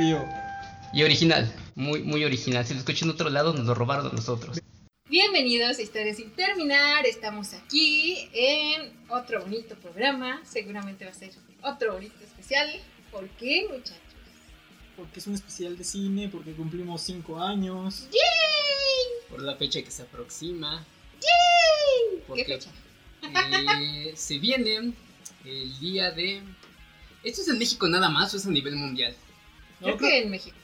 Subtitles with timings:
[0.00, 2.64] Y original, muy, muy original.
[2.64, 4.60] Si lo escuchan en otro lado, nos lo robaron a nosotros.
[5.08, 7.04] Bienvenidos a Historias sin terminar.
[7.04, 10.40] Estamos aquí en otro bonito programa.
[10.44, 11.32] Seguramente va a ser
[11.64, 12.70] otro bonito especial.
[13.10, 13.98] ¿Por qué, muchachos?
[14.96, 18.06] Porque es un especial de cine, porque cumplimos 5 años.
[19.28, 20.86] por la fecha que se aproxima.
[21.20, 22.70] ¿Qué Porque fecha?
[23.82, 24.92] eh, se viene
[25.44, 26.40] el día de.
[27.24, 29.16] ¿Esto es en México nada más o es a nivel mundial?
[29.80, 30.56] Creo No, que en México,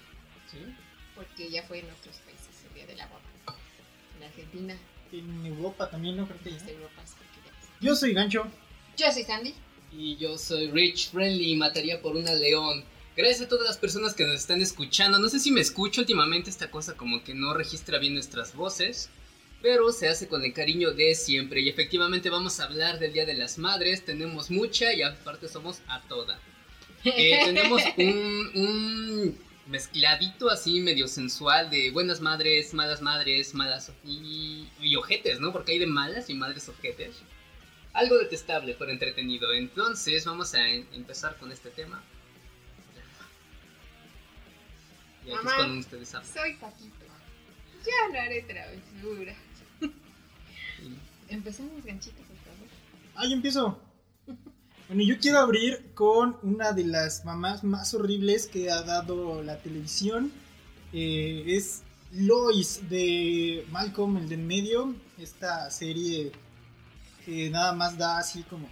[0.51, 0.59] ¿Sí?
[1.15, 3.21] porque ya fue en otros países el Día de la Boda.
[4.19, 4.77] En Argentina,
[5.13, 6.27] En Europa también, ¿no?
[6.27, 6.71] Creo que en ya.
[6.73, 7.69] Europa, sí, que ya pasó.
[7.81, 8.47] Yo soy Gancho.
[8.97, 9.55] Yo soy Sandy.
[9.93, 12.85] Y yo soy Rich Friendly y mataría por una león.
[13.17, 15.21] Gracias a todas las personas que nos están escuchando.
[15.21, 19.09] No sé si me escucho últimamente esta cosa como que no registra bien nuestras voces.
[19.63, 21.61] Pero se hace con el cariño de siempre.
[21.61, 24.05] Y efectivamente vamos a hablar del Día de las Madres.
[24.05, 26.41] Tenemos mucha y aparte somos a toda.
[27.05, 34.69] Eh, tenemos un, un mezcladito así medio sensual de buenas madres, malas madres, malas y,
[34.81, 35.53] y ojetes, ¿no?
[35.53, 37.17] Porque hay de malas y madres ojetes.
[37.93, 39.53] Algo detestable pero entretenido.
[39.53, 42.03] Entonces vamos a en- empezar con este tema.
[45.25, 45.57] Y aquí es Mamá.
[45.57, 46.33] cuando ustedes hablan.
[46.33, 47.05] Soy Paquito.
[47.85, 49.35] Ya no haré travesura.
[51.29, 52.69] Empezamos, ganchito, por favor.
[53.15, 53.81] Ah, yo empiezo.
[54.87, 59.57] Bueno, yo quiero abrir con una de las mamás más horribles que ha dado la
[59.57, 60.31] televisión.
[60.93, 64.95] Eh, es Lois de Malcolm, el del medio.
[65.17, 66.33] Esta serie
[67.25, 68.69] que nada más da así como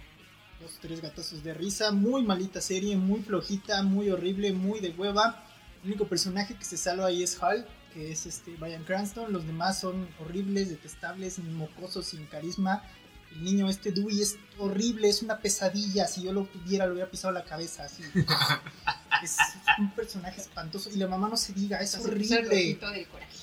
[0.61, 1.91] dos tres gatazos de risa.
[1.91, 5.43] Muy malita serie, muy flojita, muy horrible, muy de hueva.
[5.81, 9.33] El único personaje que se salva ahí es Hal, que es este Brian Cranston.
[9.33, 12.83] Los demás son horribles, detestables, mocosos, sin carisma.
[13.35, 16.07] El niño este Dewey es horrible, es una pesadilla.
[16.07, 18.03] Si yo lo tuviera, lo hubiera pisado la cabeza así.
[19.23, 19.37] es
[19.79, 20.89] un personaje espantoso.
[20.91, 22.79] Y la mamá no se diga, es el horrible.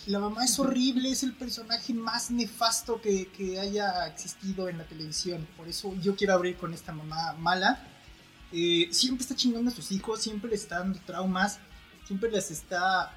[0.06, 4.84] La mamá es horrible, es el personaje más nefasto que, que haya existido en la
[4.84, 5.46] televisión.
[5.56, 7.86] Por eso yo quiero abrir con esta mamá mala.
[8.52, 11.58] Eh, siempre está chingando a sus hijos, siempre le está dando traumas,
[12.06, 13.12] siempre les está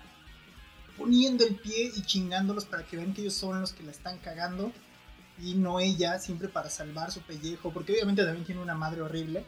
[0.97, 4.19] poniendo el pie y chingándolos para que vean que ellos son los que la están
[4.19, 4.71] cagando
[5.41, 9.43] y no ella, siempre para salvar su pellejo, porque obviamente también tiene una madre horrible.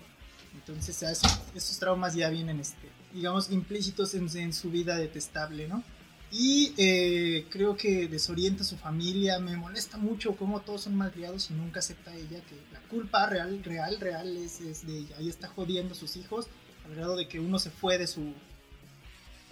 [0.53, 5.67] Entonces a esos, esos traumas ya vienen, este, digamos, implícitos en, en su vida detestable,
[5.67, 5.83] ¿no?
[6.31, 9.39] Y eh, creo que desorienta a su familia.
[9.39, 13.63] Me molesta mucho cómo todos son malcriados y nunca acepta ella que la culpa real,
[13.63, 15.15] real, real es, es de ella.
[15.17, 16.47] Ahí está jodiendo a sus hijos
[16.85, 18.33] al grado de que uno se fue de su,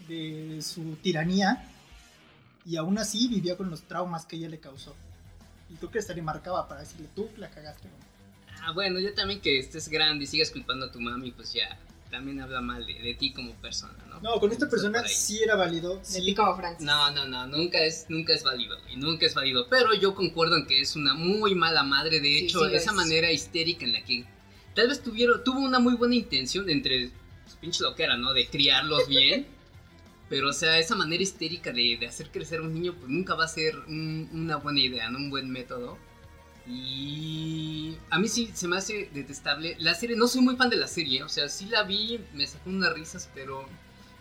[0.08, 1.70] de su tiranía
[2.66, 4.96] y aún así vivía con los traumas que ella le causó.
[5.74, 7.88] Y creo que esta le marcaba para decirle, tú la cagaste.
[7.90, 8.00] mamá".
[8.66, 11.78] Ah, bueno, yo también que estés grande y sigas culpando a tu mami, pues ya
[12.10, 14.20] también habla mal de, de ti como persona, ¿no?
[14.22, 15.98] No, con esta persona sí era válido.
[15.98, 16.86] De Sí, ti como Francis.
[16.86, 19.68] No, no, no, nunca es, nunca es válido, y nunca es válido.
[19.68, 22.20] Pero yo concuerdo en que es una muy mala madre.
[22.22, 22.96] De Sí, hecho, sí lo esa es.
[22.96, 24.24] manera histérica en la que
[24.76, 27.08] tal vez tuvieron, tuvo una muy buena intención de entre
[27.52, 28.32] su pinche loquera, ¿no?
[28.34, 29.48] De criarlos bien.
[30.34, 33.36] Pero, o sea, esa manera histérica de, de hacer crecer a un niño, pues nunca
[33.36, 35.20] va a ser un- una buena idea, ¿no?
[35.20, 36.00] Un buen método.
[36.68, 39.76] Y a mí sí se me hace detestable.
[39.80, 42.48] La serie, no soy muy fan de la serie, o sea, sí la vi, me
[42.48, 43.68] sacó unas risas, pero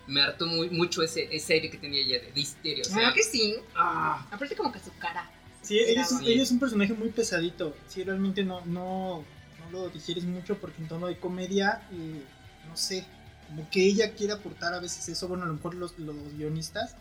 [0.06, 2.82] me hartó muy, mucho ese, ese aire que tenía ella de, de histeria.
[2.82, 3.54] O sea, Claro que sí.
[3.74, 5.30] ah, Aparte como que su cara.
[5.62, 7.74] Sí, ella es, ella es un personaje muy pesadito.
[7.88, 9.24] Sí, realmente no, no,
[9.60, 12.22] no lo digieres mucho porque en tono de comedia, eh,
[12.68, 13.06] no sé,
[13.52, 15.28] como que ella quiere aportar a veces eso.
[15.28, 16.96] Bueno, a lo mejor los, los guionistas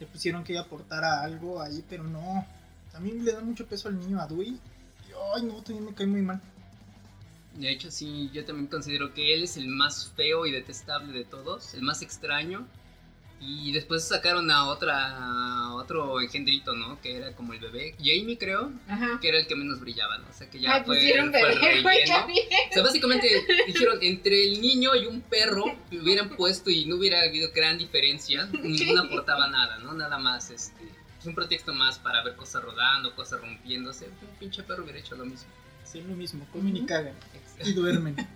[0.00, 2.46] le pusieron que ella aportara algo ahí, pero no.
[2.90, 4.48] También le dan mucho peso al niño a Dewey.
[4.48, 6.40] Y, ay, no, también me cae muy mal.
[7.54, 11.26] De hecho, sí, yo también considero que él es el más feo y detestable de
[11.26, 12.66] todos, el más extraño.
[13.40, 17.00] Y después sacaron a otra, a otro engendrito, ¿no?
[17.02, 17.94] Que era como el bebé.
[17.98, 19.18] Jamie, creo, Ajá.
[19.20, 20.28] que era el que menos brillaba, ¿no?
[20.30, 21.88] O sea, que ya Ay, fue, pusieron fue bebé, relleno.
[21.90, 23.28] O sea, básicamente
[23.66, 27.76] dijeron, entre el niño y un perro que hubieran puesto y no hubiera habido gran
[27.76, 29.92] diferencia, ninguna aportaba nada, ¿no?
[29.92, 30.84] Nada más, este,
[31.20, 34.06] es un pretexto más para ver cosas rodando, cosas rompiéndose.
[34.06, 35.48] Un pinche perro hubiera hecho lo mismo.
[35.84, 37.14] Sí, lo mismo, comen y cagan.
[37.64, 38.16] Y duermen.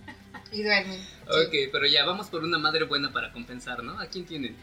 [0.51, 0.99] Y duermen.
[1.27, 3.99] Ok, pero ya, vamos por una madre buena para compensar, ¿no?
[3.99, 4.55] ¿A quién tienen?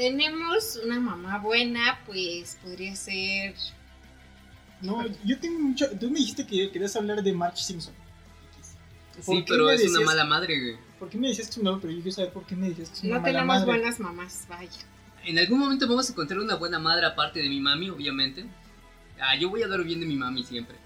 [0.00, 3.54] Tenemos una mamá buena, pues podría ser.
[4.80, 5.90] No, yo tengo mucho.
[5.90, 7.92] Tú me dijiste que querías hablar de Marge Simpson.
[9.26, 10.78] ¿Por Sí, pero es una mala madre, güey.
[10.98, 11.82] ¿Por qué me decías un nombre?
[11.82, 13.66] Pero yo quiero saber por qué me decías que es una No tenemos madre.
[13.66, 14.70] buenas mamás, vaya.
[15.22, 18.46] En algún momento vamos a encontrar una buena madre aparte de mi mami, obviamente.
[19.20, 20.78] Ah, yo voy a dar bien de mi mami siempre.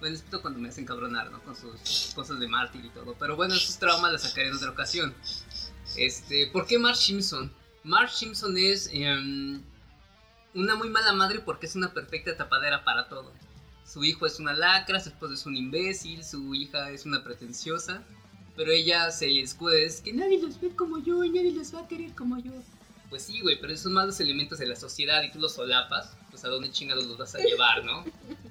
[0.00, 1.42] Bueno, excepto cuando me hacen cabronar, ¿no?
[1.42, 3.16] Con sus cosas de mártir y todo.
[3.18, 5.12] Pero bueno, esos traumas los sacaré en otra ocasión.
[5.98, 7.52] Este, ¿por qué Marge Simpson?
[7.86, 9.62] Marge Simpson es em,
[10.54, 13.32] una muy mala madre porque es una perfecta tapadera para todo.
[13.84, 18.02] Su hijo es una lacra, su esposo es un imbécil, su hija es una pretenciosa.
[18.56, 21.82] Pero ella se escuda, es que nadie los ve como yo y nadie los va
[21.82, 22.50] a querer como yo.
[23.08, 26.44] Pues sí, güey, pero esos malos elementos de la sociedad y tú los solapas, pues
[26.44, 28.04] a dónde chingados los vas a llevar, ¿no?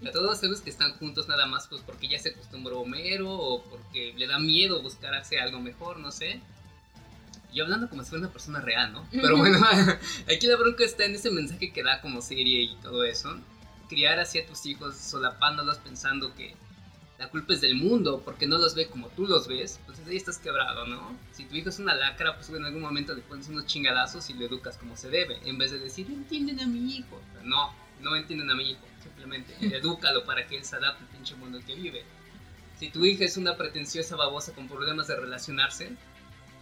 [0.07, 3.63] A todos sabes que están juntos nada más pues porque ya se acostumbró Homero o
[3.65, 6.41] porque le da miedo buscar hacer algo mejor, no sé.
[7.55, 9.07] Y hablando como si fuera una persona real, ¿no?
[9.09, 9.65] Pero bueno,
[10.27, 13.33] aquí la bronca está en ese mensaje que da como serie y todo eso.
[13.87, 16.53] Criar así a tus hijos solapándolos pensando que
[17.17, 20.17] la culpa es del mundo porque no los ve como tú los ves, pues ahí
[20.17, 21.17] estás quebrado, ¿no?
[21.31, 24.33] Si tu hijo es una lacra, pues en algún momento le pones unos chingadazos y
[24.33, 27.21] lo educas como se debe, en vez de decir, entienden a mi hijo.
[27.45, 31.35] No, no entienden a mi hijo, simplemente edúcalo para que él se adapte al pinche
[31.35, 32.03] mundo en que vive.
[32.77, 35.95] Si tu hija es una pretenciosa babosa con problemas de relacionarse,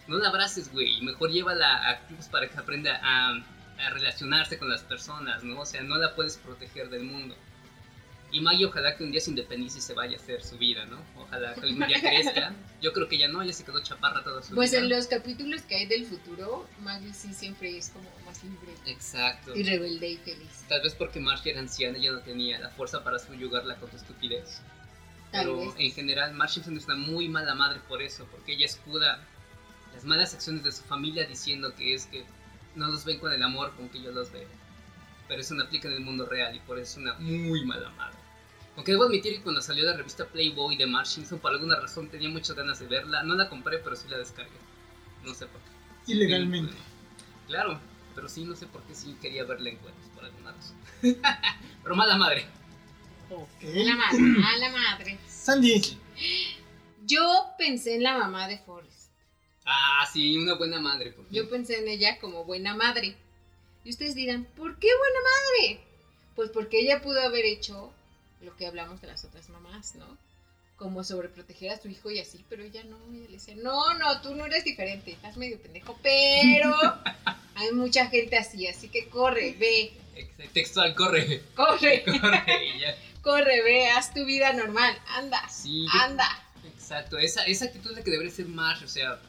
[0.08, 3.30] no la abraces, güey, y mejor llévala a clubes para que aprenda a,
[3.78, 5.60] a relacionarse con las personas, ¿no?
[5.60, 7.34] O sea, no la puedes proteger del mundo.
[8.30, 10.84] Y Maggie ojalá que un día se independice y se vaya a hacer su vida,
[10.86, 10.98] ¿no?
[11.22, 12.52] Ojalá que algún día crezca.
[12.82, 14.80] Yo creo que ya no, ya se quedó chaparra toda su Pues vida.
[14.80, 19.54] en los capítulos que hay del futuro, Maggie sí siempre es como más libre Exacto.
[19.54, 20.64] y rebelde y feliz.
[20.68, 23.88] Tal vez porque Marge era anciana y ya no tenía la fuerza para subyugarla con
[23.90, 24.60] su estupidez.
[25.30, 25.74] Tal Pero vez.
[25.78, 29.20] en general Marge es una muy mala madre por eso, porque ella escuda
[29.94, 32.24] las malas acciones de su familia diciendo que es que
[32.74, 34.48] no los ven con el amor con que yo los veo.
[35.28, 37.90] Pero eso no aplica en el mundo real y por eso es una muy mala
[37.90, 38.18] madre.
[38.76, 42.08] Aunque debo admitir que cuando salió la revista Playboy de Marge Simpson, por alguna razón
[42.08, 43.22] tenía muchas ganas de verla.
[43.22, 44.58] No la compré, pero sí la descargué.
[45.24, 46.12] No sé por qué.
[46.12, 46.74] Ilegalmente.
[47.46, 47.78] Claro,
[48.14, 50.76] pero sí, no sé por qué sí quería verla en cuentos, por alguna razón.
[51.82, 52.46] pero mala madre.
[53.30, 53.62] Ok.
[53.62, 55.18] La madre, a la madre.
[55.28, 55.98] Sandy.
[57.06, 58.93] Yo pensé en la mamá de Forrest.
[59.64, 61.12] Ah, sí, una buena madre.
[61.12, 61.28] por.
[61.30, 63.16] Yo pensé en ella como buena madre.
[63.84, 65.80] Y ustedes dirán, ¿por qué buena madre?
[66.36, 67.92] Pues porque ella pudo haber hecho
[68.40, 70.18] lo que hablamos de las otras mamás, ¿no?
[70.76, 74.20] Como sobreproteger a su hijo y así, pero ella no, ella le decía, no, no,
[74.22, 76.74] tú no eres diferente, estás medio pendejo, pero
[77.54, 81.42] hay mucha gente así, así que corre, ve, Ex- Textual, corre.
[81.54, 82.96] corre, Corre ya.
[83.22, 86.26] corre, ve, haz tu vida normal, anda, Sí, anda.
[86.64, 87.18] exacto.
[87.18, 88.82] Esa, esa actitud es la que debería ser más.
[88.82, 89.20] O sea,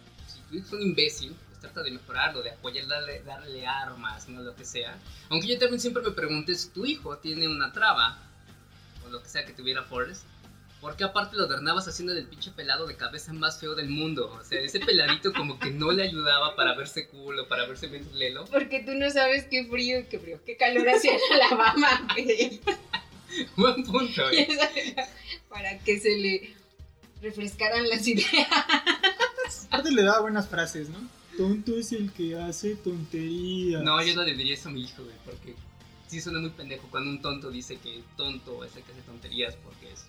[0.53, 4.65] es un imbécil, pues trata de mejorarlo, de apoyarle, darle, darle armas, no lo que
[4.65, 4.97] sea.
[5.29, 8.19] Aunque yo también siempre me pregunté si tu hijo tiene una traba,
[9.05, 10.23] o lo que sea que tuviera Forrest.
[10.81, 14.31] ¿Por qué aparte lo adornabas haciendo del pinche pelado de cabeza más feo del mundo?
[14.39, 18.07] O sea, ese peladito como que no le ayudaba para verse culo, para verse bien
[18.13, 18.45] lelo.
[18.45, 22.07] Porque tú no sabes qué frío y qué frío, qué calor hacía en Alabama.
[23.55, 24.47] Buen punto, eh.
[25.49, 26.55] para que se le
[27.21, 28.47] refrescaran las ideas.
[29.67, 30.97] Aparte le daba buenas frases, ¿no?
[31.37, 33.83] Tonto es el que hace tonterías.
[33.83, 35.53] No, yo no le diría eso a mi hijo, güey, porque
[36.07, 39.55] sí suena muy pendejo cuando un tonto dice que tonto es el que hace tonterías
[39.63, 40.05] porque es.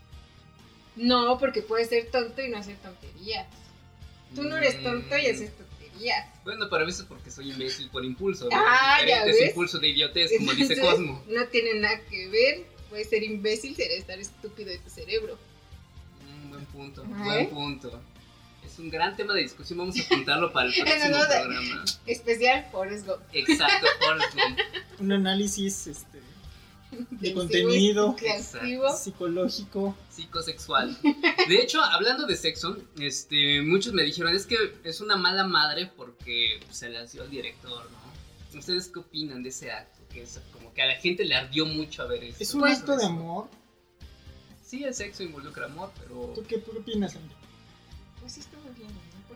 [0.94, 3.46] No, porque puedes ser tonto y no hacer tonterías.
[4.34, 6.26] Tú no eres tonto y Mm, haces tonterías.
[6.44, 8.44] Bueno, pero a veces porque soy imbécil por impulso.
[8.48, 8.50] ¿no?
[8.56, 9.48] Ah, ya ves.
[9.48, 11.22] impulso de idiotez, como dice Cosmo.
[11.28, 12.66] No tiene nada que ver.
[12.88, 15.36] Puedes ser imbécil, ser estar estúpido de tu cerebro.
[16.24, 17.48] Mm, buen punto, Ajá, buen ¿eh?
[17.52, 18.00] punto.
[18.76, 21.84] Es un gran tema de discusión, vamos a apuntarlo para el próximo no, programa.
[22.06, 23.20] Especial Forrest Gump.
[23.32, 24.58] Exacto, Forrest Gump.
[25.00, 26.20] Un análisis este,
[27.10, 28.94] de contenido Creativo.
[28.94, 29.96] psicológico.
[30.10, 30.94] psicosexual.
[31.48, 35.90] De hecho, hablando de sexo, este, muchos me dijeron, es que es una mala madre
[35.96, 38.58] porque se la dio al director, ¿no?
[38.58, 40.02] ¿Ustedes qué opinan de ese acto?
[40.12, 42.36] Que es como que a la gente le ardió mucho a ver eso.
[42.40, 43.48] Es un Pues- acto de amor.
[44.62, 46.32] Sí, el sexo involucra amor, pero...
[46.34, 47.32] ¿Tú qué, tú qué opinas, Sandy?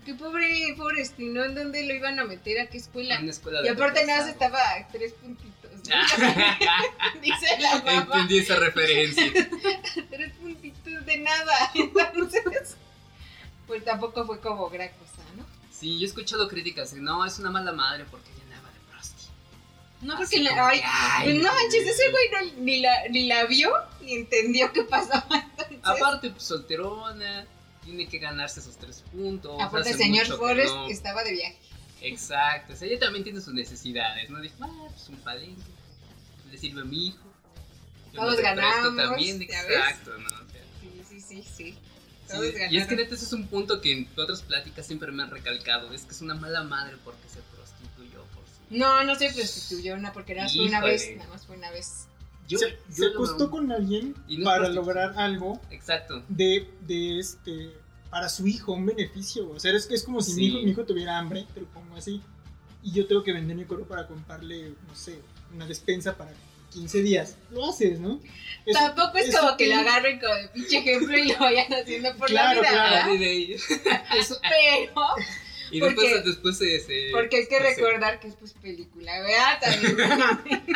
[0.00, 2.58] Porque pobre Forrest, ¿y no en dónde lo iban a meter?
[2.60, 3.16] ¿A qué escuela?
[3.16, 5.70] En una escuela Y de aparte nada más estaba a tres puntitos.
[5.72, 5.80] ¿no?
[7.20, 8.00] Dice la mamá.
[8.14, 9.24] Entendí esa referencia.
[10.10, 11.54] Tres puntitos de nada.
[11.74, 12.76] Entonces,
[13.66, 15.44] pues tampoco fue como gran cosa, ¿no?
[15.70, 18.80] Sí, yo he escuchado críticas de no, es una mala madre porque ella andaba de
[18.90, 19.24] prosti.
[20.02, 23.08] No, Así porque la, como ay, ay, pues no manches, ese güey no- ni, la,
[23.10, 25.26] ni la vio ni entendió qué pasaba.
[25.30, 27.46] Entonces, Aparte, pues solterona,
[27.84, 29.60] tiene que ganarse esos tres puntos.
[29.60, 30.88] aparte, hace señor Forrest no.
[30.88, 31.58] estaba de viaje.
[32.02, 34.40] Exacto, o sea, ella también tiene sus necesidades, ¿no?
[34.40, 35.62] Dijo, ah, pues un palenque,
[36.50, 37.30] le sirve a mi hijo.
[38.12, 40.26] Yo Todos ganamos, también, exacto, ¿no?
[40.26, 41.48] O sea, Sí, sí, sí, sí.
[41.56, 41.78] sí,
[42.28, 45.22] Todos y es que neta ese es un punto que en otras pláticas siempre me
[45.22, 48.74] han recalcado, es que es una mala madre porque se prostituyó por su...
[48.76, 51.70] No, no se prostituyó, no, porque nada más fue una vez, nada más fue una
[51.70, 52.06] vez.
[52.50, 56.68] Yo, se yo se acostó con alguien Y no es para lograr algo Exacto, de,
[56.86, 57.70] de este
[58.10, 59.48] para su hijo, un beneficio.
[59.50, 61.94] O sea, es, es como si mi, hijo, mi hijo tuviera hambre, te lo pongo
[61.96, 62.20] así,
[62.82, 65.20] y yo tengo que vender mi cuerpo para comprarle, no sé,
[65.54, 66.32] una despensa para
[66.72, 67.36] 15 días.
[67.52, 68.18] Lo haces, ¿no?
[68.66, 71.38] Es- Tampoco es, es como un- que lo agarren como de pinche ejemplo y lo
[71.38, 72.70] vayan haciendo por Claro, la
[73.08, 73.26] vida,
[73.86, 74.10] claro.
[74.18, 75.02] eso- Pero,
[75.70, 77.62] Y Porque- después, después se, se- porque hay que sé.
[77.62, 79.60] recordar que es pues película, ¿verdad?
[79.60, 79.96] También.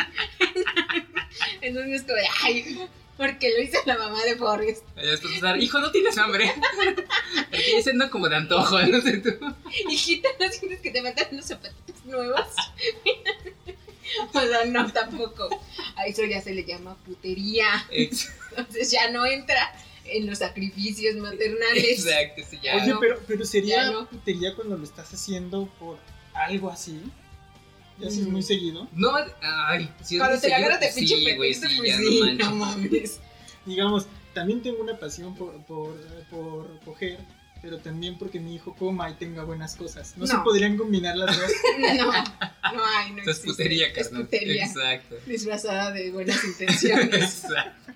[1.61, 2.79] Entonces es como de, ay,
[3.17, 4.83] porque lo hizo la mamá de Forrest.
[4.97, 6.51] Y después pensar, hijo, ¿no tienes hambre?
[7.49, 9.29] Porque diciendo como de antojo, no sé tú.
[9.89, 12.41] Hijita, ¿no sientes que te faltan unos zapatitos nuevos?
[14.33, 15.49] o sea, no, tampoco.
[15.95, 17.85] A eso ya se le llama putería.
[17.89, 19.73] Entonces ya no entra
[20.07, 21.83] en los sacrificios maternales.
[22.05, 22.75] Exacto, sí, ya.
[22.77, 22.99] Oye, no.
[22.99, 24.07] pero, pero sería no.
[24.07, 25.97] putería cuando lo estás haciendo por
[26.33, 27.01] algo así.
[27.97, 28.31] Ya si es Mm.
[28.31, 28.87] muy seguido.
[28.93, 31.89] No, ay, si es Cuando muy te la agarras de pinche sí, güey, sí, pues
[31.89, 33.19] ya sí, no mames.
[33.65, 35.97] Digamos, también tengo una pasión por, por,
[36.29, 37.17] por coger,
[37.61, 40.13] pero también porque mi hijo coma y tenga buenas cosas.
[40.17, 41.51] No, se podrían combinar las dos.
[41.97, 43.47] No, no hay, no Eso es existe.
[43.47, 44.65] putería, Es putería.
[44.65, 45.15] Exacto.
[45.25, 47.13] Disfrazada de buenas intenciones.
[47.45, 47.93] Exacto.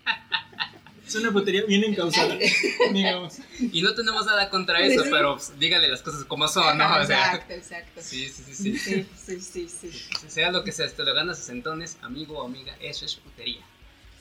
[1.09, 2.37] Es una putería bien encausada,
[2.93, 3.37] digamos.
[3.59, 5.09] Y no tenemos nada contra eso, Sí.
[5.11, 6.85] pero pues, dígale las cosas como son, ¿no?
[6.85, 8.01] O sea, Exacto, exacto.
[8.01, 9.05] sí, sí, sí, sí.
[9.15, 10.29] Sí, sí, sí, sí.
[10.29, 13.61] Sea lo que sea, te lo ganas a centones, amigo o amiga, eso es putería.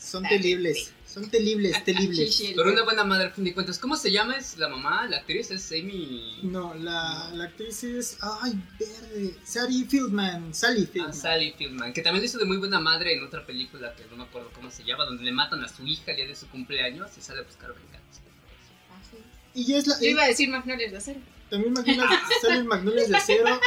[0.09, 2.31] Son telibles, son telibles, telibles.
[2.31, 3.79] Chichi, el Pero una buena madre, al fin de cuentas.
[3.79, 4.37] ¿Cómo se llama?
[4.37, 5.07] ¿Es la mamá?
[5.07, 5.51] ¿La actriz?
[5.51, 6.39] ¿Es Amy?
[6.45, 8.17] No, la, la actriz es.
[8.23, 9.35] Ay, verde.
[9.45, 10.55] Sally Fieldman.
[10.55, 11.15] Sally Ah, Fieldman.
[11.15, 14.17] Sally Fieldman, que también lo hizo de muy buena madre en otra película que no
[14.17, 16.49] me acuerdo cómo se llama, donde le matan a su hija el día de su
[16.49, 18.21] cumpleaños y sale a buscar venganza.
[18.91, 19.19] Ah, sí.
[19.61, 20.01] Y es la.
[20.01, 21.21] Yo iba a decir Magnolias de acero.
[21.51, 22.09] También Magnolias,
[22.43, 23.61] sale en Magnolias de Acero.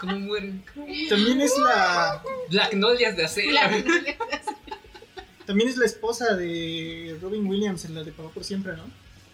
[0.00, 0.64] ¿Cómo mueren?
[1.08, 2.22] También es la.
[2.50, 3.50] Black Nolias de acero.
[3.52, 4.58] La Magnolias de acero.
[5.48, 8.84] También es la esposa de Robin Williams en la de Papá por Siempre, ¿no?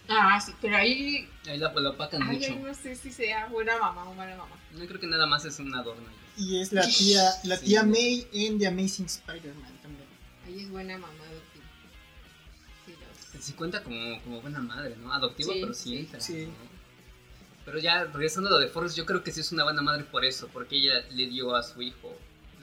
[0.07, 1.27] Ah, sí, pero ahí.
[1.45, 2.53] Ahí la, la opacan Ay, mucho.
[2.53, 4.55] ahí no sé si sea buena mamá o mala mamá.
[4.71, 6.07] No creo que nada más es un adorno.
[6.37, 7.65] Y es la tía, la Sí.
[7.65, 10.07] tía May en The Amazing Spider-Man también.
[10.45, 11.13] Ahí es buena mamá
[11.53, 11.59] ti.
[12.85, 13.41] Sí.
[13.41, 15.11] Se cuenta como, como buena madre, ¿no?
[15.11, 15.97] Adoptiva, Sí, pero sí sí.
[15.97, 16.19] entra.
[16.21, 16.45] Sí.
[16.45, 16.53] ¿no?
[17.65, 20.05] Pero ya, regresando a lo de Forrest, yo creo que sí es una buena madre
[20.05, 22.15] por eso, porque ella le dio a su hijo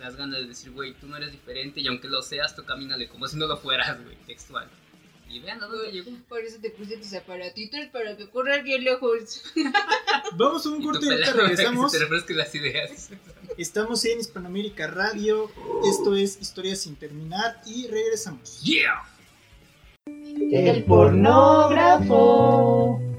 [0.02, 3.08] las ganas de decir, güey, tú no eres diferente y aunque lo seas, tú camínale
[3.08, 4.68] como si no lo fueras, güey, textual.
[5.28, 6.10] Y vean a dónde llegó.
[6.28, 9.44] Por eso te puse tus aparatitos para que corras bien lejos.
[10.36, 11.92] Vamos a un corte y pelado para que regresamos.
[11.92, 13.10] se te las ideas.
[13.58, 15.50] Estamos en Hispanoamérica Radio.
[15.88, 18.60] Esto es Historias sin terminar y regresamos.
[18.62, 19.04] ¡Yeah!
[20.50, 22.20] El pornógrafo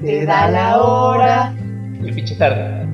[0.01, 1.55] te da la hora
[2.03, 2.85] El pinche tarde.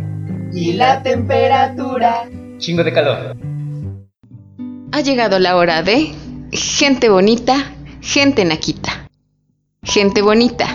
[0.53, 2.29] y la temperatura.
[2.59, 3.48] Chingo de calor.
[4.91, 6.13] Ha llegado la hora de
[6.51, 9.07] gente bonita, gente naquita.
[9.83, 10.65] Gente bonita,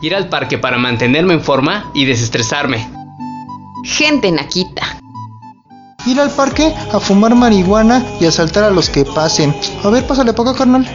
[0.00, 2.88] Ir al parque para mantenerme en forma y desestresarme.
[3.84, 4.82] gente naquita.
[6.06, 9.54] Ir al parque a fumar marihuana y asaltar a los que pasen.
[9.82, 10.86] A ver, pásale para acá, carnal.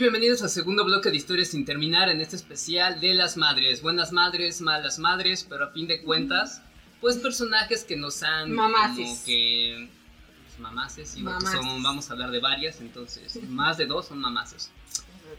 [0.00, 3.82] Bienvenidos al segundo bloque de historias sin terminar en este especial de las madres.
[3.82, 6.62] Buenas madres, malas madres, pero a fin de cuentas,
[7.02, 8.96] pues personajes que nos han Mamaces.
[8.96, 9.90] como que
[10.46, 11.50] pues, mamaces y Mamaces.
[11.50, 14.70] son, vamos a hablar de varias, entonces más de dos son mamaces.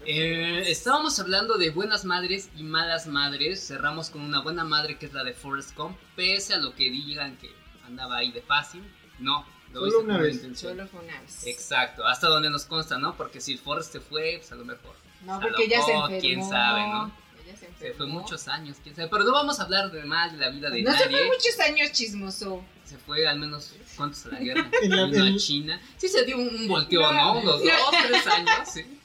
[0.06, 3.66] Eh, estábamos hablando de buenas madres y malas madres.
[3.66, 6.92] Cerramos con una buena madre que es la de Forrest Gump, pese a lo que
[6.92, 7.50] digan que
[7.84, 8.84] andaba ahí de fácil.
[9.18, 10.36] No, lo Solo una vez.
[10.36, 10.72] intención.
[10.74, 11.46] Solo fue una vez.
[11.48, 13.16] Exacto, hasta donde nos consta, ¿no?
[13.16, 14.96] Porque si Forrest se fue, pues a lo mejor.
[15.26, 16.20] No, porque ella se enfermó.
[16.20, 17.12] quién sabe, ¿no?
[17.46, 17.96] Ella se Se enfermó.
[17.98, 19.08] fue muchos años, quién sabe.
[19.10, 21.18] Pero no vamos a hablar de mal de la vida de No se nadie.
[21.18, 22.64] fue muchos años chismoso.
[22.86, 24.70] Se fue al menos, ¿cuántos a la guerra?
[24.82, 25.82] En la- Vino en- a China.
[25.98, 27.12] Sí se dio un, un volteo, No.
[27.14, 27.40] ¿no?
[27.40, 27.72] Unos dos,
[28.08, 29.00] tres años, sí.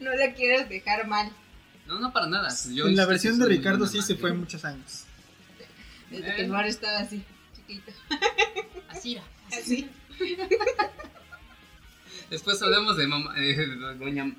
[0.00, 1.32] No la quieras dejar mal.
[1.86, 2.48] No, no para nada.
[2.72, 5.04] Yo en la versión de Ricardo sí se fue muchos años.
[6.10, 7.22] Desde que el mar estaba así,
[7.56, 7.90] chiquito.
[8.88, 9.24] Así era.
[9.58, 9.90] Así.
[12.30, 13.66] Después hablamos de mamá, eh, de
[13.96, 14.32] doña...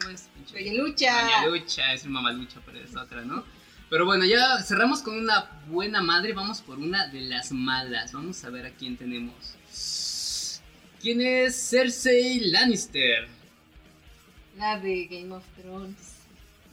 [0.00, 0.28] ¿Cómo es?
[0.36, 1.22] Pinche- Doña Lucha.
[1.22, 3.44] Doña Lucha, es mamá Lucha, pero es otra, ¿no?
[3.90, 8.12] Pero bueno, ya cerramos con una buena madre, vamos por una de las malas.
[8.12, 10.60] Vamos a ver a quién tenemos.
[11.00, 13.28] ¿Quién es Cersei Lannister?
[14.56, 16.13] La de Game of Thrones.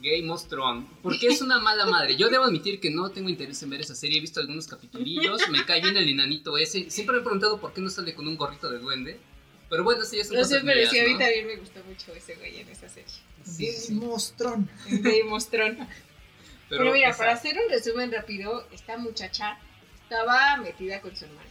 [0.01, 0.88] Game of Thrones.
[1.03, 2.15] ¿Por qué es una mala madre?
[2.15, 4.17] Yo debo admitir que no tengo interés en ver esa serie.
[4.17, 5.48] He visto algunos capitulillos.
[5.50, 6.89] Me cae bien el enanito ese.
[6.89, 9.20] Siempre me he preguntado por qué no sale con un gorrito de duende.
[9.70, 12.36] Pero bueno, sí, eso No sé, pero sí, a mí también me gustó mucho ese
[12.36, 13.10] güey en esa serie.
[13.46, 13.93] Sí, sí.
[13.96, 14.70] Game of Thrones.
[14.88, 15.77] En Game of Thrones.
[15.77, 19.58] Pero, Pero, mira, esa- para hacer un resumen rápido, esta muchacha
[20.03, 21.50] estaba metida con su hermano.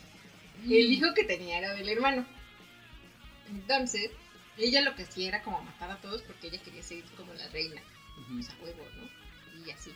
[0.67, 2.27] Y el hijo que tenía era del hermano.
[3.51, 4.11] Entonces,
[4.59, 7.49] ella lo que hacía era como matar a todos porque ella quería ser como la
[7.49, 7.81] reina.
[8.39, 9.67] O sea, huevo, ¿no?
[9.67, 9.93] Y así.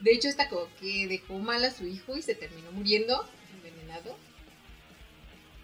[0.00, 4.16] De hecho, hasta como que dejó mal a su hijo y se terminó muriendo, envenenado.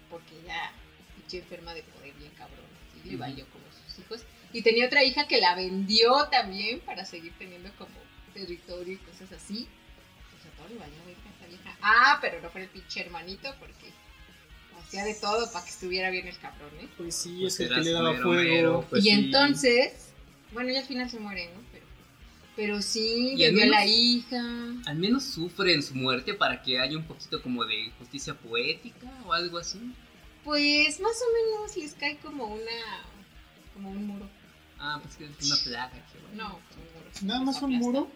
[0.09, 0.71] Porque ella,
[1.15, 2.65] pinche enferma de poder bien cabrón.
[3.03, 4.21] Y le valió como sus hijos.
[4.53, 7.91] Y tenía otra hija que la vendió también para seguir teniendo como
[8.33, 9.67] territorio y cosas así.
[10.37, 11.77] O sea, todo le valió a esa vieja.
[11.81, 13.91] Ah, pero no fue el pinche hermanito porque
[14.79, 16.89] hacía de todo para que estuviera bien el cabrón, ¿eh?
[16.97, 18.33] Pues sí, Pues es el que le daba fuego.
[18.33, 19.11] mero, pues y sí.
[19.11, 20.09] entonces,
[20.51, 21.61] bueno, ya al final se muere, ¿no?
[22.55, 24.41] Pero, sí, a la hija.
[24.85, 29.07] Al menos sufre en su muerte para que haya un poquito como de justicia poética
[29.25, 29.79] o algo así.
[30.43, 32.71] Pues más o menos les cae como una.
[33.73, 34.29] como un muro.
[34.79, 35.91] Ah, pues que es una plaga.
[36.11, 36.49] qué bueno.
[36.49, 37.11] No, un muro.
[37.21, 38.11] Nada más un muro.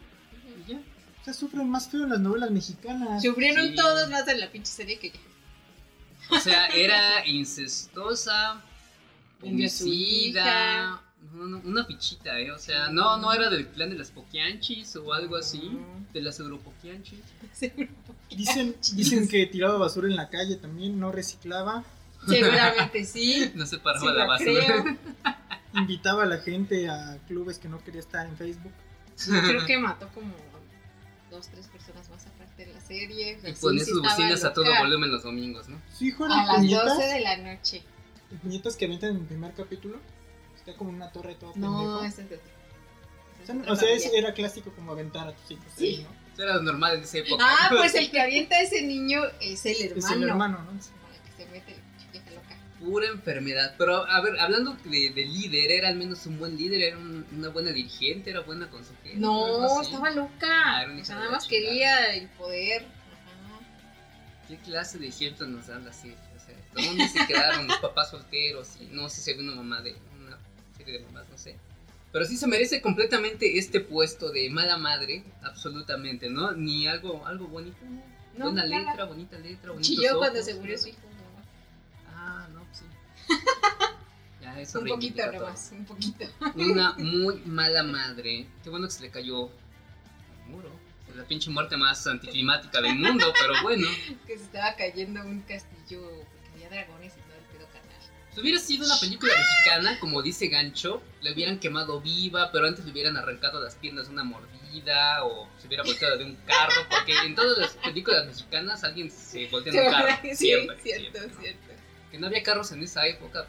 [0.68, 0.78] Y ya.
[1.22, 3.24] O sea, sufren más feo en las novelas mexicanas.
[3.24, 3.76] Sufrieron Sí.
[3.76, 5.20] todos más en la pinche serie que ya.
[6.32, 8.62] O sea, era incestuosa,
[9.42, 11.02] Vendió a su homicida.
[11.26, 11.36] Hija.
[11.36, 12.52] No, no, una pichita, ¿eh?
[12.52, 15.80] O sea, no, no era del clan de las poquianchis o algo así.
[16.14, 17.20] De las europoquianchis.
[18.30, 21.84] Dicen, dicen que tiraba basura en la calle también, no reciclaba.
[22.28, 23.52] Seguramente sí.
[23.56, 24.84] No se Sí, paraba la lo basura.
[24.84, 24.98] creo.
[25.76, 28.72] Invitaba a la gente a clubes que no quería estar en Facebook.
[29.16, 30.34] Sí, creo que mató como
[31.30, 33.40] dos, tres personas más aparte de la serie.
[33.44, 35.80] Y sí, ponía sí sus bocinas a todo volumen los domingos, ¿no?
[36.00, 36.98] Hijo A las puñetas.
[36.98, 37.84] 12 de la noche.
[38.42, 40.00] puñetas que aventan en el primer capítulo.
[40.66, 42.52] Está como una torre todo No, ese es de otro.
[43.44, 44.20] O sea, es o otra sea, es- familia.
[44.28, 45.66] era clásico como aventar a tus hijos.
[45.76, 45.86] Sí.
[45.98, 46.26] ahí, ¿no?
[46.34, 47.46] Eso era normal en esa época.
[47.48, 49.98] Ah, pues el que avienta a ese niño es el hermano.
[50.08, 50.72] Es el hermano, ¿no?
[50.72, 52.58] El que se mete chiquita loca.
[52.80, 53.76] Pura enfermedad.
[53.78, 57.26] Pero, a ver, hablando de, de líder, era al menos un buen líder, era un-
[57.32, 59.16] una buena dirigente, era buena consejera.
[59.18, 60.48] No, estaba loca.
[60.66, 61.70] Ah, era una o sea, nada más chingada.
[61.70, 62.82] quería el poder.
[62.84, 63.60] Ajá.
[64.48, 66.18] ¿Qué clase de ejemplo nos dan las series?
[66.36, 68.76] O sea, ¿dónde se quedaron los papás solteros?
[68.82, 69.96] Y no sé si una mamá de
[70.92, 71.56] de mamás, no sé.
[72.12, 76.54] Pero sí se merece completamente este puesto de mala madre, absolutamente, ¿no?
[76.54, 77.78] Ni algo, algo bonito,
[78.38, 78.46] ¿no?
[78.46, 78.90] Buena nada.
[78.90, 81.00] letra, bonita letra, bonitos Chilló cuando se murió su hijo.
[82.16, 82.86] Ah, no, pues sí.
[84.42, 86.26] Ya, eso Un poquito nomás, un poquito.
[86.56, 88.46] Una muy mala madre.
[88.64, 90.70] Qué bueno que se le cayó al muro.
[91.16, 93.88] La pinche muerte más anticlimática del mundo, pero bueno.
[94.28, 97.14] Que se estaba cayendo un castillo porque había dragones
[98.36, 102.84] Si hubiera sido una película mexicana, como dice Gancho, le hubieran quemado viva, pero antes
[102.84, 106.82] le hubieran arrancado las piernas de una mordida o se hubiera volteado de un carro,
[106.90, 110.10] porque en todas las películas mexicanas alguien se voltea de un carro.
[110.22, 111.42] Sí, siempre, cierto, siempre, ¿no?
[111.42, 111.74] cierto.
[112.12, 113.48] Que no había carros en esa época.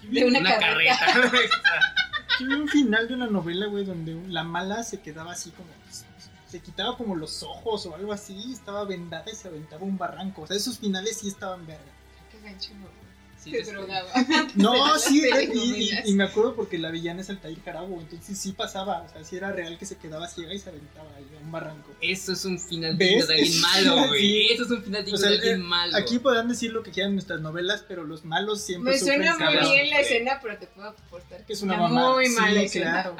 [0.00, 0.98] De una, Una, carreta.
[1.12, 1.94] carreta.
[2.40, 5.68] Yo vi un final de una novela, güey, donde la mala se quedaba así como.
[6.48, 10.42] Se quitaba como los ojos o algo así, estaba vendada y se aventaba un barranco.
[10.42, 11.82] O sea, esos finales sí estaban verga.
[12.30, 13.01] Qué gancho, no.
[13.42, 14.08] Sí, se drogaba.
[14.54, 16.06] No, sí, y, telenovelas.
[16.06, 19.24] y- y me acuerdo porque la villana es Altair Jarabo, entonces sí pasaba, o sea,
[19.24, 21.90] sí era real que se quedaba ciega y se aventaba ahí a un barranco.
[22.00, 24.20] Eso es un final de alguien malo, güey.
[24.20, 24.46] sí.
[24.52, 25.96] Eso es un final digno O sea, de alguien eh, malo.
[25.96, 29.16] Aquí podrán decir lo que quieran en nuestras novelas, pero los malos siempre Me sufren
[29.18, 29.72] suena muy cabrón.
[29.72, 33.02] bien la escena, pero te puedo apostar Que es una muy Sí, mala escena.
[33.02, 33.16] claro.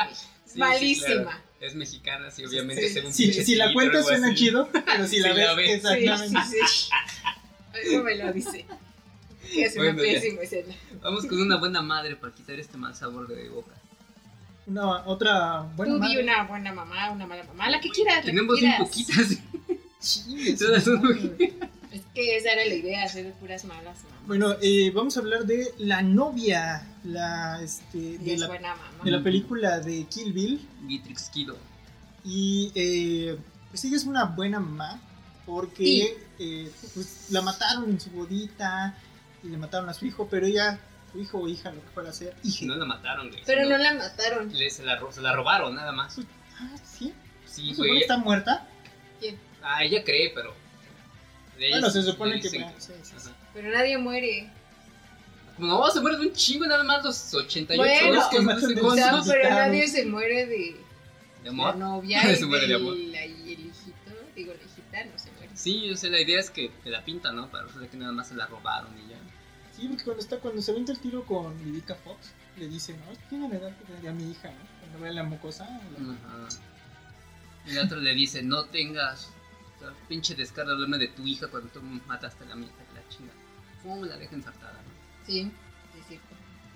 [0.47, 1.23] Sí, Malísima.
[1.23, 1.39] claro.
[1.61, 2.89] Es mexicana, sí, obviamente.
[3.13, 4.37] Sí, Si, la cuentas suena así.
[4.37, 5.67] chido, pero si la ves, la ves.
[5.67, 6.41] Sí, exactamente.
[6.51, 6.91] sí, sí.
[7.73, 8.67] Algo me lo dice.
[9.65, 10.21] Es Bueno, una ya.
[10.21, 10.75] pésima escena.
[11.03, 13.73] Vamos con una buena madre para quitar este mal sabor de boca.
[14.67, 16.23] Una, otra buena Tú di madre.
[16.23, 18.21] una buena mamá, una mala mamá, la que quieras.
[18.21, 18.81] que Tenemos quieras.
[18.81, 19.39] un poquitas.
[20.59, 21.37] Todas son.
[21.93, 24.27] Es que esa era la idea, hacer puras malas mamás.
[24.27, 29.05] Bueno, eh, vamos a hablar de la novia, la, este, de, es la, buena mamá.
[29.05, 30.67] de la película de Kill Bill.
[30.89, 31.57] Gitrix Kido.
[32.25, 33.37] Y eh,
[33.71, 35.01] pues ella es una buena mamá
[35.45, 36.09] porque Sí.
[36.39, 38.97] eh, pues, la mataron en su bodita
[39.43, 40.79] y le mataron a su hijo, pero ella,
[41.13, 42.67] su hijo o hija, lo que fuera a ser, hija.
[42.67, 43.43] No la mataron, güey.
[43.45, 44.53] Pero no la mataron.
[44.53, 46.19] le- se, la, ro- se la robaron, nada más.
[46.59, 47.13] Ah, sí.
[47.47, 48.01] Sí, ¿Se supone güey.
[48.03, 48.67] está muerta?
[49.63, 50.55] Ah, ella cree, pero.
[51.59, 52.49] de ella Bueno, se supone que.
[52.49, 53.29] dicen sí, sí, sí.
[53.29, 53.37] Ajá.
[53.55, 54.51] Pero nadie muere.
[55.59, 58.75] No, se muere de un chingo nada más los 88 Bueno, los que no se
[58.75, 61.77] No, pero nadie se muere de ¿De la amor?
[61.77, 62.97] novia Se y, muere de del- amor.
[62.97, 64.13] la- y el hijito.
[64.35, 65.51] Digo, la hijita no se muere.
[65.55, 67.49] Sí, yo sé, la idea es que te la pinta, ¿no?
[67.51, 69.19] Para que nada más se la robaron y ya.
[69.83, 73.03] Sí, porque cuando, está, cuando se avienta el tiro con Vivica Fox, le dice, ¿no?
[73.29, 74.79] Tiene la edad que tendría mi hija, ¿no?
[74.81, 75.65] Cuando ve la mocosa.
[75.65, 76.49] la- Ajá.
[77.67, 79.29] Y el otro le dice, no tengas
[79.77, 82.69] o sea, pinche descaro de hablarme de tu hija cuando tú mataste a la mía,
[82.95, 83.33] la chinga.
[83.83, 85.27] Pum, la deja ensartada, ¿no?
[85.27, 85.51] Sí,
[85.95, 86.27] sí, cierto.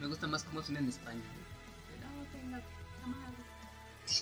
[0.01, 1.23] Me gusta más cómo suena en español.
[2.03, 2.23] ¿no?
[2.23, 2.63] No tengas.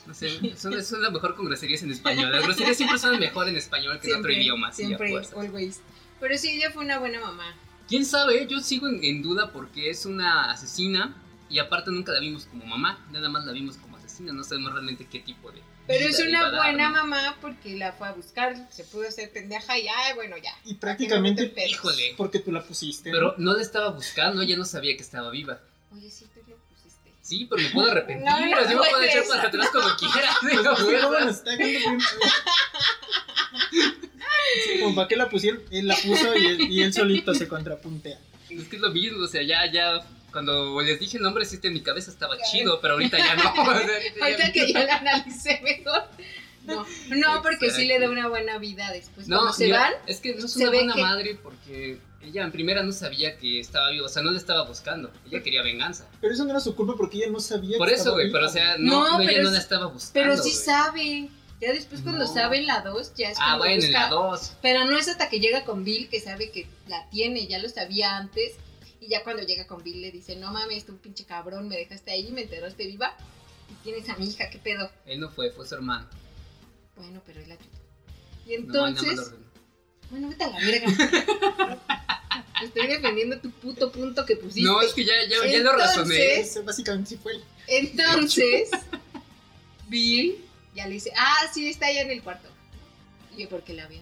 [0.07, 2.31] No sé, suena, suena mejor con groserías en español.
[2.33, 4.73] Las groserías siempre suenan mejor en español que en otro idioma.
[4.73, 5.81] sí, Siempre, always.
[6.20, 7.55] Pero sí, ella fue una buena mamá.
[7.88, 8.47] ¿Quién sabe?
[8.49, 11.14] Yo sigo en, en duda porque es una asesina
[11.51, 14.73] y aparte nunca la vimos como mamá, nada más la vimos como asesina, no sabemos
[14.73, 15.61] realmente qué tipo de...
[15.87, 16.94] Pero es una dar, buena ¿no?
[16.97, 20.53] mamá porque la fue a buscar, se pudo hacer pendeja y ay, bueno, ya.
[20.64, 21.62] Y prácticamente, no.
[21.62, 22.14] Híjole.
[22.16, 23.11] porque tú la pusiste.
[23.11, 25.61] Pero no la estaba buscando, ella no sabía que estaba viva.
[25.92, 26.27] Oye, sí.
[27.25, 30.31] Sí, pero me puedo arrepentir, No, no así me puedo echar para atrás como quiera.
[34.65, 37.49] Sí, como para qué la pusieron, él la puso y él, y él solito se
[37.49, 38.19] contrapuntea.
[38.51, 41.59] Es que es lo mismo, o sea, ya, ya, cuando les dije el nombre, sí,
[41.63, 43.43] en mi cabeza estaba chido, pero ahorita ya no.
[44.23, 46.05] ahorita que ya la analicé mejor.
[46.65, 49.29] No, no, porque sí le da una buena vida después.
[49.29, 52.43] No, Cuando se mira, van, es que no es una buena que- madre porque ella
[52.45, 55.63] en primera no sabía que estaba viva, o sea, no le estaba buscando, ella quería
[55.63, 56.09] venganza.
[56.21, 58.47] Pero eso no era su culpa porque ella no sabía Por que eso, güey, pero
[58.47, 60.13] o sea, no, No, no, ella no la estaba buscando.
[60.15, 61.29] pero sí sabe.
[61.61, 62.33] Ya después cuando No.
[62.35, 64.57] sabe en la 2, ya es Ah, bueno, en la 2.
[64.61, 67.69] Pero no es hasta que llega con Bill que sabe que la tiene, ya lo
[67.69, 68.55] sabía antes.
[69.01, 72.11] Y ya cuando llega con Bill le dice, no mames, tú pinche cabrón, me dejaste
[72.11, 73.17] ahí, me enteraste viva.
[73.71, 74.91] Y tienes a mi hija, ¿qué pedo?
[75.07, 76.07] Él no fue, fue su hermano.
[76.97, 77.71] Bueno, pero él la ayudó.
[78.47, 79.35] Y No, nada más entonces,
[80.11, 80.87] bueno, vete a la verga.
[82.62, 84.62] Estoy defendiendo tu puto punto que pusiste.
[84.62, 86.35] No, es que ya, ya, ya lo razoné.
[86.37, 87.45] Entonces- básicamente sí fue él.
[87.67, 88.71] Entonces,
[89.88, 90.37] Bill
[90.75, 92.49] ya le dice, ah, sí, está allá en el cuarto.
[93.37, 94.01] Y yo, porque la vi.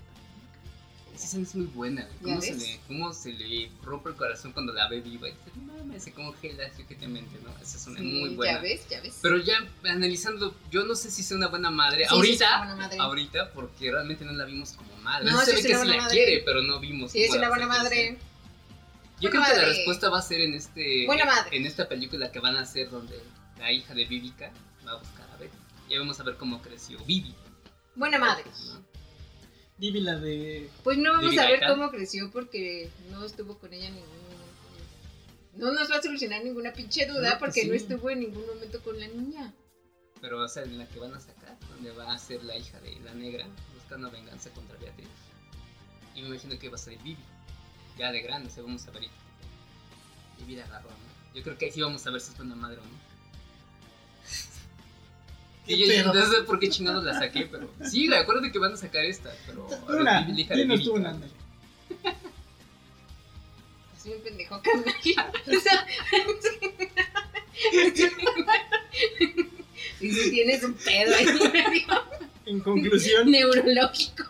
[1.14, 2.08] Esa escena es muy buena.
[2.20, 2.34] güey.
[2.34, 5.28] ¿Ya ¿Cómo se, le, ¿Cómo se le rompe el corazón cuando la ve viva?
[5.28, 7.50] Y dice, no mames, se congela sujetemente, ¿no?
[7.62, 8.54] Esa es una muy buena.
[8.54, 9.18] Ya ves, ya ves.
[9.20, 12.04] Pero ya analizando, yo no sé si sea una buena madre.
[12.04, 12.98] Sí, sí, ahorita, es una buena madre.
[12.98, 15.30] ahorita, porque realmente no la vimos como madre.
[15.30, 16.16] No, se sí ve es que una sí buena la madre.
[16.24, 17.88] quiere, pero no vimos Sí, es una buena madre.
[17.90, 18.31] crecer.
[19.22, 21.56] Yo creo que la respuesta va a ser en este Buena madre.
[21.56, 23.20] en esta película que van a hacer donde
[23.58, 24.52] la hija de Vivica
[24.86, 25.56] va a buscar a Betty.
[25.88, 27.34] Ya vamos a ver cómo creció Vivi.
[27.94, 28.44] Buena madre.
[28.66, 28.82] ¿no?
[29.78, 30.68] Vivi la de.
[30.82, 34.42] Pues no vamos a ver cómo creció porque no estuvo con ella en ningún momento.
[35.54, 37.68] No nos va a solucionar ninguna pinche duda No, porque sí.
[37.68, 39.52] no estuvo en ningún momento con la niña.
[40.20, 42.56] Pero va a ser en la que van a sacar, donde va a ser la
[42.56, 45.08] hija de la negra buscando venganza contra Beatriz.
[46.14, 47.22] Y me imagino que va a ser Vivi.
[47.98, 49.02] Ya de grande, se vamos a ver.
[50.38, 51.34] Vivi la agarró, ¿no?
[51.34, 52.88] Yo creo que ahí sí vamos a ver si es buena madre o no.
[55.66, 56.14] ¿Qué Y yo, yo pedo?
[56.14, 57.70] no sé por qué chingados la saqué, pero.
[57.84, 59.66] Sí, güey, acuérdate que van a sacar esta, pero.
[59.66, 61.16] a ver, Una, hija de dinos tú una.
[63.96, 64.94] Así un pendejo carnal.
[65.44, 65.86] O sea,
[70.00, 71.26] y si tienes un pedo ahí
[72.46, 74.21] En conclusión, neurológico.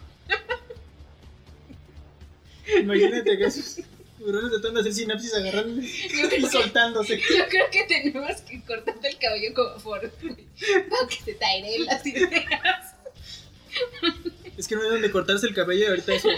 [2.81, 3.79] Imagínate que esos
[4.25, 7.19] tratando de hacer sinapsis agarrando Yo y soltándose.
[7.19, 11.87] yo creo que tenemos que cortarte el cabello como por para que se te aireen
[11.87, 12.95] las ideas.
[14.57, 16.29] Es que no hay donde cortarse el cabello y ahorita eso.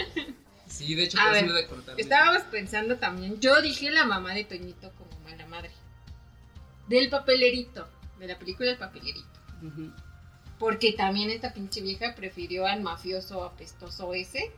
[0.67, 1.99] Sí, de hecho, por eso cortar.
[1.99, 5.71] Estábamos pensando también, yo dije la mamá de Toñito como mala madre.
[6.87, 7.87] Del papelerito,
[8.19, 9.25] de la película El papelerito.
[10.59, 14.51] Porque también esta pinche vieja prefirió al mafioso apestoso ese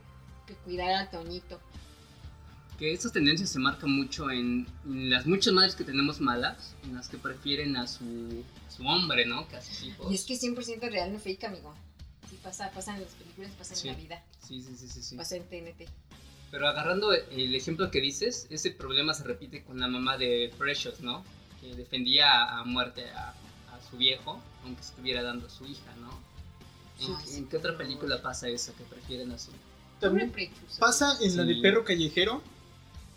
[0.48, 1.60] que cuidar a Toñito.
[2.78, 6.94] Que estas tendencias se marcan mucho en, en las muchas madres que tenemos malas, en
[6.96, 9.48] las que prefieren a su, a su hombre, ¿no?
[9.48, 10.12] Que a sus hijos.
[10.12, 11.74] Y es que es 100% real, no fake, amigo.
[12.30, 13.88] Sí, pasa, pasa en las películas, pasa Sí.
[13.88, 15.16] en la vida, Sí, sí, sí, sí, sí.
[15.16, 15.90] pasa en TNT.
[16.52, 21.00] Pero agarrando el ejemplo que dices, ese problema se repite con la mamá de Precious,
[21.02, 21.24] ¿no?
[21.60, 23.30] Que defendía a, muerte a,
[23.74, 26.10] a su viejo, aunque estuviera dando a su hija, ¿no?
[27.06, 28.74] ¿En, Ay, sí, en qué otra película pasa eso?
[28.78, 29.52] Que prefieren a su...
[30.00, 30.32] También
[30.80, 31.62] pasa en la de Sí.
[31.62, 32.42] perro callejero,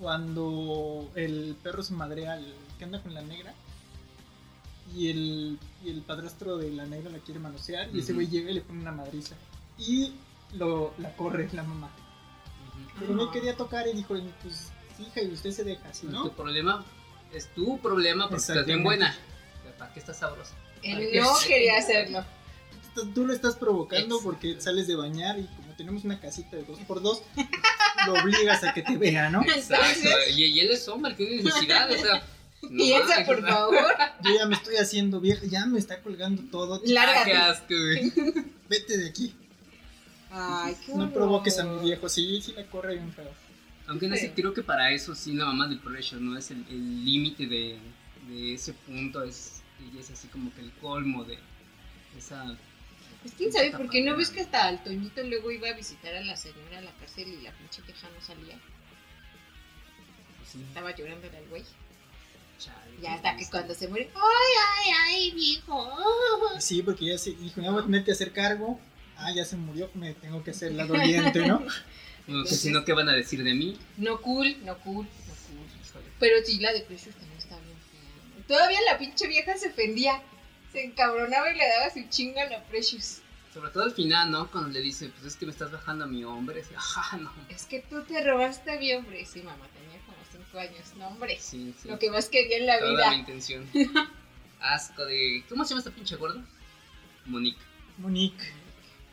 [0.01, 3.55] cuando el perro se madrea al que anda con la negra.
[4.97, 7.89] Y el, y el padrastro de la negra la quiere manosear.
[7.95, 9.37] Y ese güey llega y le pone una madriza.
[9.79, 10.15] Y
[10.55, 11.91] lo, la corre la mamá.
[12.99, 16.33] Pero no quería tocar y dijo, pues hija, y usted se deja así, Tu ¿no?
[16.33, 16.85] problema
[17.33, 19.15] es tu problema porque estás bien buena.
[19.79, 20.55] ¿Para qué estás sabrosa?
[20.83, 21.49] Él no sí.
[21.49, 22.25] quería hacerlo.
[23.15, 25.49] tú lo estás provocando porque sales de bañar y
[25.81, 27.23] tenemos una casita de dos por dos,
[28.07, 29.41] lo obligas a que te vea, ¿no?
[29.43, 30.09] Exacto.
[30.37, 32.23] Y, y él es hombre, tiene necesidad, o sea.
[32.63, 33.87] no piensa, por favor.
[34.25, 36.83] Yo ya me estoy haciendo vieja, ya me está colgando todo.
[36.83, 37.33] Qué Lárgate.
[37.35, 38.13] asco, güey.
[38.69, 39.35] Vete de aquí.
[40.31, 41.13] Ay, qué No horror.
[41.15, 42.09] provoques a mi viejo.
[42.11, 43.31] Sí, sí la corre bien feo.
[43.87, 47.05] Aunque no sé, creo que para eso sí la mamá de Pressure no es el
[47.05, 47.79] límite de,
[48.29, 51.39] de ese punto, es, ella es así como que el colmo de
[52.17, 52.45] esa...
[53.23, 56.21] Pues quién sabe, porque no ves que hasta el Toñito luego iba a visitar a
[56.23, 58.59] la señora a la cárcel y la pinche vieja no salía.
[60.51, 61.65] sí, Estaba llorando al güey.
[62.59, 64.11] chale, Ya hasta que cuando se muere.
[64.15, 65.89] ¡Ay, ay, ay, viejo!
[66.59, 68.81] Sí, porque ya se dijo, ya voy a tener que hacer cargo.
[69.17, 71.63] Ah, ya se murió, me tengo que hacer la doliente, ¿no?
[72.27, 73.77] No, que si no, ¿qué van a decir de mí?
[73.97, 76.03] No cool, no cool, no cool.
[76.19, 78.47] Pero sí, la de Precious también está bien fea.
[78.47, 80.23] Todavía la pinche vieja se ofendía.
[80.73, 83.23] Se encabronaba y le daba su chinga a la Precious.
[83.53, 84.49] Sobre todo al final, ¿no?
[84.51, 86.61] Cuando le dice, pues es que me estás bajando a mi hombre.
[86.61, 87.33] Así, ajá, no.
[87.49, 89.25] Es que tú te robaste a mi hombre.
[89.27, 90.95] Sí, mamá, tenía como 5 años.
[90.97, 91.37] No, hombre.
[91.41, 91.89] Sí, sí.
[91.89, 93.11] Lo que más quería en la Toda vida.
[93.11, 93.69] la intención.
[94.61, 95.43] Asco de...
[95.49, 96.41] ¿Cómo se llama esta pinche gorda?
[97.27, 97.59] Monique.
[97.99, 98.45] Monique.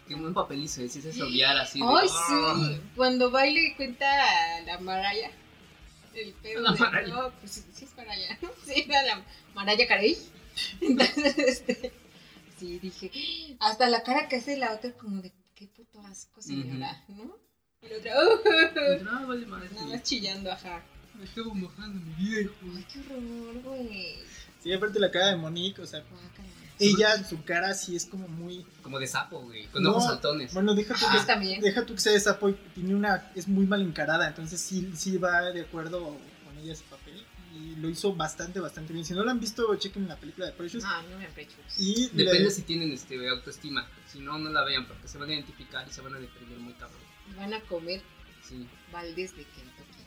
[0.08, 1.80] Qué buen papel hizo, ese es odiar así.
[1.80, 2.56] de, Ay, "Ah".
[2.60, 2.82] sí.
[2.96, 5.32] Cuando va y cuenta a la Maraya.
[6.14, 6.62] El pedo.
[6.62, 7.08] La de- Maraya.
[7.14, 8.38] No, pues sí, sí es Maraya.
[8.66, 9.22] Sí, era la
[9.56, 10.18] Maraya Carey.
[10.82, 11.92] Entonces, este.
[12.60, 13.12] Sí, dije.
[13.60, 17.36] Hasta la cara que hace la otra, como de qué puto asco, señora, ¿no?
[17.82, 19.28] Y la otra, "Oh".
[19.28, 19.70] Vale madre.
[19.76, 20.84] Nada más chillando, ajá.
[21.16, 22.54] Me estuvo mojando mi viejo.
[22.76, 24.16] Ay, qué horror, güey.
[24.62, 26.48] Sí, aparte la cara de Monique, o sea, Guácala.
[26.80, 28.66] ella, su cara sí es como muy.
[28.82, 29.66] Como de sapo, güey.
[29.68, 30.54] Con No, ojos saltones.
[30.54, 31.62] Bueno, deja tú, Ah, que, también.
[31.62, 33.32] deja tú que sea de sapo y tiene una.
[33.36, 36.02] Es muy mal encarada, entonces sí, sí va de acuerdo
[36.46, 36.74] con ella.
[36.74, 36.76] Y
[37.78, 39.06] lo hizo bastante, bastante bien.
[39.06, 40.84] Si no lo han visto, chequen la película de Precious.
[40.84, 41.58] No, no me aprecio.
[41.78, 43.88] Y Depende le- si tienen este, autoestima.
[44.12, 46.58] Si no, no la vean porque se van a identificar y se van a deprimir
[46.60, 47.00] muy cabrón.
[47.38, 48.02] Van a comer
[48.48, 48.66] Sí.
[48.92, 50.04] baldes de Kentucky.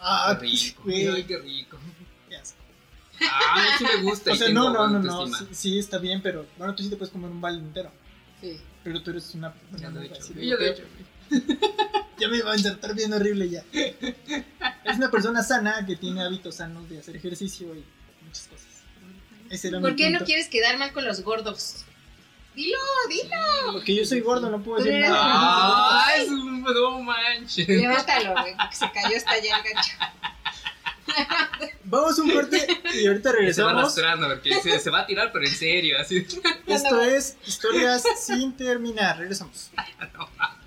[0.00, 0.82] Ah, qué rico.
[0.86, 1.78] Ay, qué rico.
[2.28, 2.58] qué asco.
[3.20, 4.32] Ah, sí me gusta.
[4.32, 5.26] O sea, no, no, no, no.
[5.26, 7.90] Sí, sí, está bien, pero bueno, tú sí te puedes comer un balde entero.
[8.40, 8.60] Sí.
[8.82, 9.54] Pero tú eres una.
[9.78, 10.34] Ya no lo he hecho.
[10.34, 10.82] Ya lo he hecho.
[12.18, 13.64] Ya me va a insertar bien horrible ya.
[13.72, 17.84] Es una persona sana que tiene hábitos sanos de hacer ejercicio y
[18.24, 18.66] muchas cosas.
[19.50, 21.84] Ese era ¿Por mi qué no quieres quedar mal con los gordos?
[22.54, 23.72] Dilo, dilo.
[23.72, 25.16] Porque yo soy gordo, no puedo decir nada.
[25.18, 27.66] Ah, es un no manches.
[27.68, 29.92] Levántalo, güey, porque se cayó hasta allá el gancho.
[31.84, 33.72] Vamos a un corte y ahorita Se va regresamos.
[33.72, 36.24] arrastrando porque se, se va a tirar, pero en serio, así.
[36.66, 39.18] Esto es Historias sin terminar.
[39.18, 39.70] Regresamos.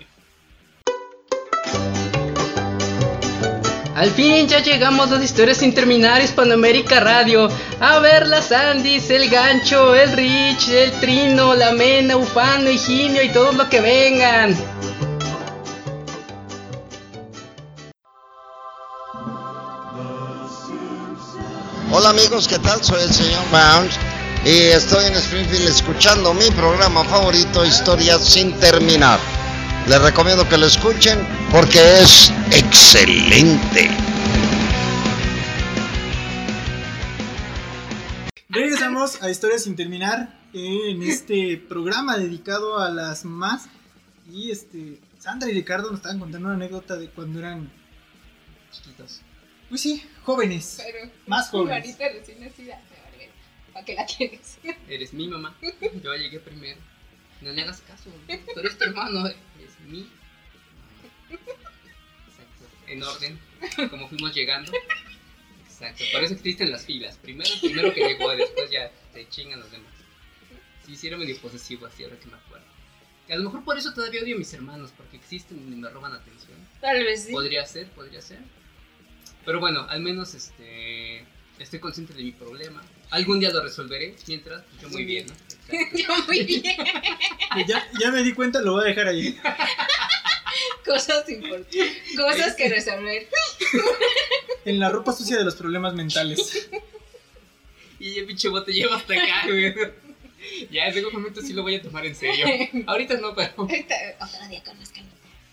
[3.98, 7.48] Al fin ya llegamos a las historias sin terminar Hispanoamérica Radio.
[7.80, 13.30] A ver las Andis, el gancho, el Rich, el Trino, la Mena, Ufano, Higinio y
[13.30, 14.56] todos lo que vengan.
[21.90, 22.80] Hola amigos, ¿qué tal?
[22.84, 23.98] Soy el señor Bounce
[24.44, 29.18] y estoy en Springfield escuchando mi programa favorito, Historias sin terminar.
[29.88, 31.18] Les recomiendo que lo escuchen
[31.50, 33.88] porque es excelente.
[38.50, 43.68] Regresamos a Historias sin terminar eh, en este programa dedicado a las más.
[44.30, 47.70] Y este, Sandra y Ricardo nos estaban contando una anécdota de cuando eran,
[48.70, 49.22] Chiquitos.
[49.70, 50.82] pues sí, jóvenes.
[50.84, 51.96] Pero Más jóvenes.
[51.96, 52.78] Marita recién nacida.
[53.72, 54.58] ¿Para qué la tienes?
[54.88, 55.56] Eres mi mamá.
[56.02, 56.78] Yo llegué primero.
[57.40, 58.10] No le hagas caso.
[58.26, 59.26] Tú eres tu hermano.
[59.26, 59.38] Eres
[59.88, 60.06] mamá.
[62.28, 62.64] Exacto.
[62.86, 63.38] En orden.
[63.90, 64.72] Como fuimos llegando.
[65.64, 66.04] Exacto.
[66.12, 67.16] Por eso existen las filas.
[67.18, 69.92] Primero primero que llegó y después ya te chingan los demás.
[70.86, 72.66] Sí, sí era medio posesivo así ahora que me acuerdo.
[73.28, 74.92] A lo mejor por eso todavía odio a mis hermanos.
[74.96, 76.56] Porque existen y me roban atención.
[76.80, 77.32] Tal vez sí.
[77.32, 78.38] Podría ser, podría ser.
[79.44, 81.24] Pero bueno, al menos este
[81.58, 82.82] estoy consciente de mi problema.
[83.10, 85.34] Algún día lo resolveré, mientras pues, yo muy bien, ¿no?
[85.94, 86.76] Yo muy bien.
[87.66, 89.38] Ya, ya me di cuenta, lo voy a dejar ahí.
[90.84, 91.96] Cosas importantes.
[92.16, 93.28] Cosas que resolver.
[94.64, 96.68] En la ropa sucia de los problemas mentales.
[98.00, 99.74] Y el pinche bote lleva hasta acá, güey.
[100.70, 102.46] Ya, en algún momento sí lo voy a tomar en serio.
[102.86, 103.52] Ahorita no, pero.
[103.56, 104.92] Ahorita, Otro día con las.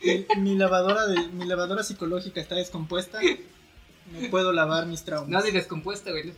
[0.02, 3.20] Mi, mi lavadora de, mi lavadora psicológica está descompuesta.
[4.12, 5.30] No puedo lavar mis traumas.
[5.30, 6.26] No, de descompuesta, güey.
[6.26, 6.34] No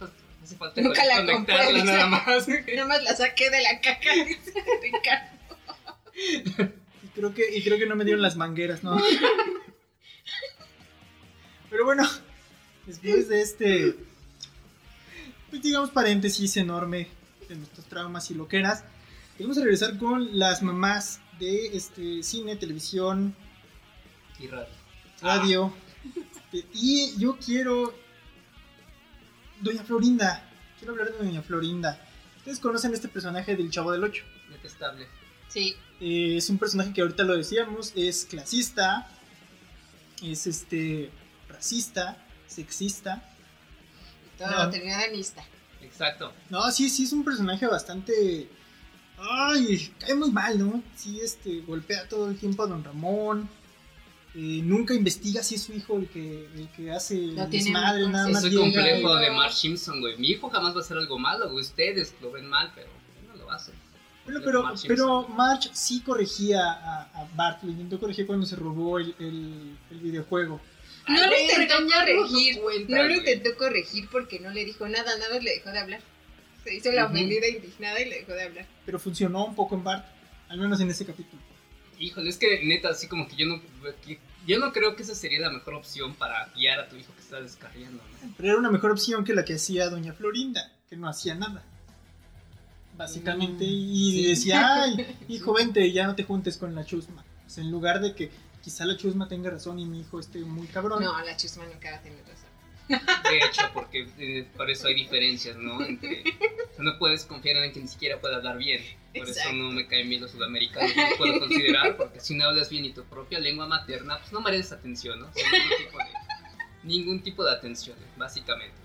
[0.48, 2.48] hace falta Nunca la conectarla compré, nada más.
[2.76, 4.10] Nada más la saqué de la caca.
[4.82, 5.38] Ricardo.
[7.04, 8.98] Y creo que, y creo que no me dieron las mangueras, ¿no?
[11.70, 12.08] Pero bueno,
[12.86, 13.96] después de este,
[15.50, 17.10] pues digamos, paréntesis enorme
[17.50, 18.84] de nuestros traumas y loqueras,
[19.40, 23.36] Vamos a regresar con las mamás de este cine, televisión,
[24.40, 24.68] Y raro.
[25.22, 25.72] radio.
[26.52, 27.94] Este, y yo quiero.
[29.62, 30.44] Doña Florinda.
[30.80, 32.00] Quiero hablar de Doña Florinda.
[32.38, 34.24] Ustedes conocen este personaje del Chavo del Ocho.
[34.52, 35.08] Detestable.
[35.48, 35.76] Sí.
[36.00, 39.08] Eh, es un personaje que ahorita lo decíamos, es clasista,
[40.22, 41.10] es este
[41.50, 42.18] racista,
[42.48, 43.24] sexista.
[44.38, 44.70] Todo No.
[44.70, 45.44] terminado en ista.
[45.82, 46.32] Exacto.
[46.50, 48.48] No, sí, sí es un personaje bastante
[49.20, 50.84] ay, cae muy mal, ¿no?
[50.96, 53.50] Sí, este golpea todo el tiempo a Don Ramón.
[54.40, 58.06] Eh, nunca investiga si es su hijo el que, el que hace No tiene desmadre,
[58.06, 60.16] un nada Es más el llega complejo y- de Mark Simpson, güey.
[60.18, 61.62] Mi hijo jamás va a hacer algo malo, güey.
[61.64, 62.88] Ustedes lo ven mal, pero
[63.28, 63.72] no lo hace.
[64.26, 65.28] Bueno, pero, pero.
[65.30, 70.00] Marge sí corregía a, a Bart, lo intentó corregir cuando se robó el, el- el
[70.00, 70.62] videojuego.
[71.08, 72.56] No Ay, lo intentó corregir.
[72.58, 75.72] no cuenta, No lo intentó corregir porque no le dijo nada, nada más le dejó
[75.72, 76.02] de hablar.
[76.64, 78.66] Se hizo la ofendida indignada y le dejó de hablar.
[78.86, 80.06] Pero funcionó un poco en Bart,
[80.50, 81.42] al menos en ese capítulo.
[81.98, 83.62] Híjole, es que neta, así como que yo no.
[84.48, 87.22] Yo no creo que esa sería la mejor opción para guiar a tu hijo que
[87.22, 88.34] está descarriando, ¿no?
[88.38, 91.64] Pero era una mejor opción que la que hacía Doña Florinda, que no hacía nada.
[92.96, 94.26] Básicamente, Mm, y sí.
[94.28, 97.24] decía, ay, hijo, vente, ya no te juntes con la chusma.
[97.46, 98.32] O sea, en lugar de que
[98.64, 101.04] quizá la chusma tenga razón y mi hijo esté muy cabrón.
[101.04, 102.47] No, la chusma nunca va a tener razón.
[102.88, 105.84] De hecho, porque eh, por eso hay diferencias, ¿no?
[105.84, 108.82] Entre, o sea, no puedes confiar en alguien que ni siquiera puede hablar bien.
[109.14, 109.50] Por Exacto.
[109.50, 112.70] eso no me caen bien los sudamericanos, no los puedo considerar, porque si no hablas
[112.70, 115.28] bien y tu propia lengua materna, pues no mereces atención, ¿no?
[115.28, 116.06] O sea, ningún, tipo de,
[116.84, 118.76] ningún tipo de atención, básicamente.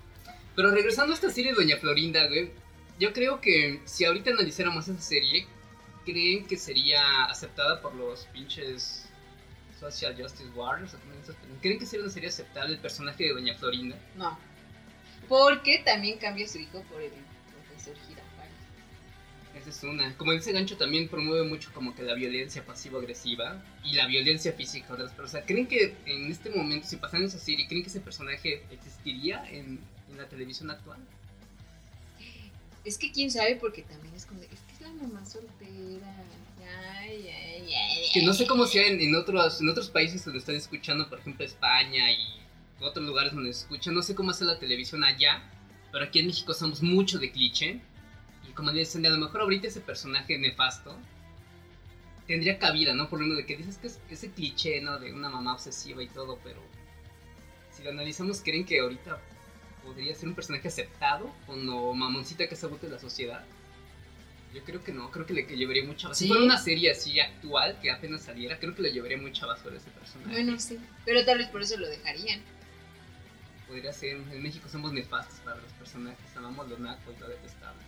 [0.55, 2.51] Pero regresando a esta serie de Doña Florinda, güey,
[2.99, 5.47] yo creo que si ahorita analizáramos esa serie,
[6.05, 9.02] ¿creen que sería aceptada por los pinches
[9.91, 10.95] Social Justice Warriors?
[11.61, 13.97] ¿Creen que sería una serie aceptable el personaje de Doña Florinda?
[14.15, 14.37] No.
[15.27, 17.11] Porque también cambia su hijo por el
[17.67, 18.53] profesor Girafales.
[19.55, 20.15] Esa es una.
[20.17, 24.87] Como dice Gancho, también promueve mucho como que la violencia pasivo-agresiva y la violencia física
[24.87, 25.45] de otras personas.
[25.45, 29.79] ¿Creen que en este momento, si pasaran esa serie, creen que ese personaje existiría en,
[30.09, 30.99] en la televisión actual?
[32.83, 36.15] Es que quién sabe, porque también es como es que es la mamá soltera.
[36.99, 37.52] Ay, ay,
[38.13, 41.45] Que no sé cómo sea en, otros, en otros países donde están escuchando, por ejemplo,
[41.45, 42.17] España y
[42.81, 43.93] otros lugares donde se escuchan.
[43.93, 45.43] No sé cómo hace la televisión allá,
[45.91, 47.81] pero aquí en México somos mucho de cliché.
[48.47, 50.97] Y como dicen, a lo mejor ahorita ese personaje nefasto
[52.27, 53.09] tendría cabida, ¿no?
[53.09, 54.99] Por lo menos de que dices que es ese cliché, ¿no?
[54.99, 56.61] De una mamá obsesiva y todo, pero
[57.71, 59.19] si lo analizamos, ¿creen que ahorita
[59.83, 63.43] podría ser un personaje aceptado cuando mamoncita que se agote la sociedad?
[64.53, 66.15] Yo creo que no, creo que le que llevaría mucha basura.
[66.15, 66.25] ¿Sí?
[66.25, 69.75] Si fuera una serie así actual que apenas saliera, creo que le llevaría mucha basura
[69.75, 70.31] a ese personaje.
[70.31, 70.79] Bueno, sí.
[71.05, 72.41] Pero tal vez por eso lo dejarían.
[73.67, 77.81] Podría ser, en México somos nefastos para los personajes, amamos lo naco y lo detestable.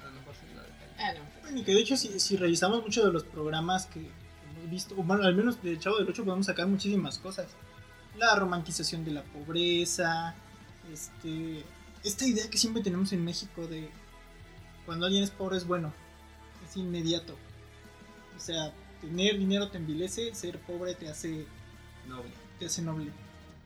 [0.00, 0.94] A lo mejor sí lo dejaría.
[0.98, 1.42] Ah, no.
[1.42, 4.94] Bueno, y que de hecho, si, si revisamos muchos de los programas que hemos visto,
[4.96, 7.48] o bueno, al menos del Chavo del 8 podemos sacar muchísimas cosas.
[8.16, 10.34] La romantización de la pobreza,
[10.92, 11.64] este,
[12.04, 13.90] esta idea que siempre tenemos en México de
[14.86, 15.92] cuando alguien es pobre es bueno,
[16.68, 17.36] es inmediato.
[18.36, 21.44] O sea, tener dinero te envilece, ser pobre te hace,
[22.06, 22.30] Noble.
[22.58, 23.10] te hace noble.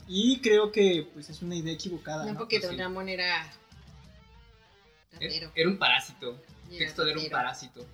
[0.08, 2.24] Y creo que pues es una idea equivocada.
[2.26, 2.38] No, ¿no?
[2.40, 2.78] porque Pues Don.
[2.78, 3.44] Ramón era.
[5.12, 5.52] Era, ratero.
[5.54, 6.38] era un parásito.
[6.70, 7.86] El texto era un parásito.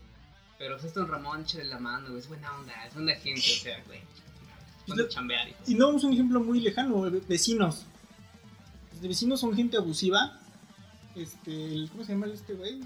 [0.59, 3.83] Pero pues Don Ramón, échale la mano, es buena onda, es buena gente, o sea,
[3.87, 4.01] güey.
[4.87, 7.85] Lo- chambear y no es un ejemplo muy lejano, ve- vecinos.
[8.93, 10.41] Los de vecinos son gente abusiva.
[11.17, 12.81] Este, ¿cómo se llama este güey?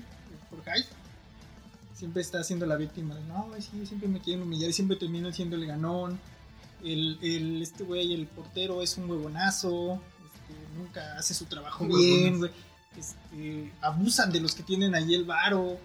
[0.52, 0.84] El Jorge.
[1.94, 3.14] Siempre está siendo la víctima.
[3.14, 6.18] de, No, sí, siempre me quieren humillar y siempre terminan siendo el ganón.
[6.82, 10.00] El, el- este güey, el portero, es un huevonazo.
[10.24, 12.50] este, nunca hace su trabajo bien, güey.
[12.98, 15.78] Este, abusan de los que tienen ahí el varo.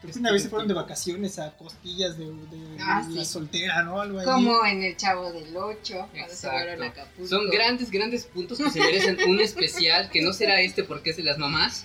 [0.00, 3.24] Creo que una Este vez se fueron de vacaciones a costillas de, de Ah, la
[3.24, 3.30] sí.
[3.32, 4.00] soltera, ¿no?
[4.00, 4.24] Algo ahí.
[4.26, 6.56] Como en el Chavo del 8, cuando se Exacto.
[6.56, 7.28] fueron a Acapulco.
[7.28, 11.16] Son grandes, grandes puntos que se merecen un especial, que no será este porque es
[11.16, 11.84] de las mamás,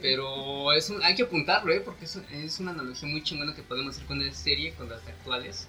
[0.00, 1.80] pero es un- hay que apuntarlo, ¿eh?
[1.80, 5.06] porque es, es una analogía muy chingona que podemos hacer con esta serie, con las
[5.06, 5.66] actuales,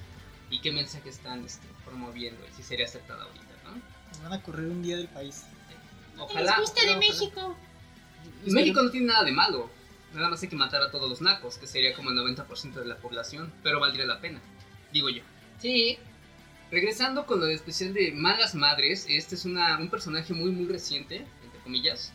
[0.50, 3.82] y qué mensaje están este, promoviendo, y si sería aceptada ahorita, ¿no?
[4.12, 5.44] Nos van a correr un día del país.
[6.18, 6.52] Ojalá.
[6.88, 7.56] ojalá, ojalá.
[8.46, 9.70] Y México no tiene nada de malo,
[10.14, 12.86] nada más hay que matar a todos los nacos, que sería como el 90% de
[12.86, 14.40] la población, pero valdría la pena,
[14.92, 15.24] digo yo.
[15.60, 15.98] Sí,
[16.72, 20.68] Regresando con lo de especial de Malas Madres, este es una, un personaje muy muy
[20.72, 22.14] reciente, entre comillas.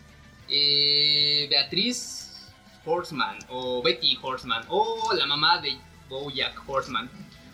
[0.49, 2.53] Eh, Beatriz
[2.85, 5.77] Horseman, o Betty Horseman, o la mamá de
[6.09, 7.11] Bojack Horseman.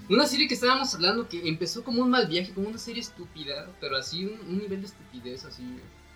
[0.08, 3.70] Una serie que estábamos hablando que empezó como un mal viaje, como una serie estúpida,
[3.80, 5.62] pero así un, un nivel de estupidez así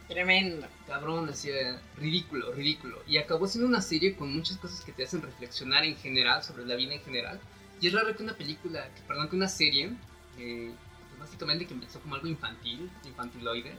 [0.08, 0.68] Tremendo.
[0.86, 1.50] Cabrón, así,
[1.96, 3.02] ridículo, ridículo.
[3.08, 6.64] Y acabó siendo una serie con muchas cosas que te hacen reflexionar en general, sobre
[6.64, 7.40] la vida en general.
[7.80, 9.90] Y es raro que una película, que, perdón, que una serie,
[10.38, 10.72] eh,
[11.08, 13.74] pues básicamente que empezó como algo infantil, infantiloide,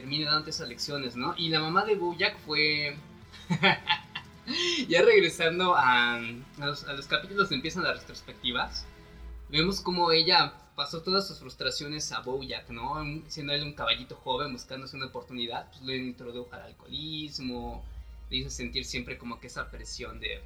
[0.00, 1.34] termine dando esas lecciones, ¿no?
[1.36, 2.96] Y la mamá de Bojack fue...
[4.88, 8.86] ya regresando a, a los, a los capítulos donde empiezan las retrospectivas,
[9.48, 12.94] vemos como ella pasó todas sus frustraciones a Bojack, ¿no?
[13.28, 17.84] Siendo él un caballito joven buscándose una oportunidad, pues lo introdujo al alcoholismo,
[18.30, 20.40] le hizo sentir siempre como que esa presión de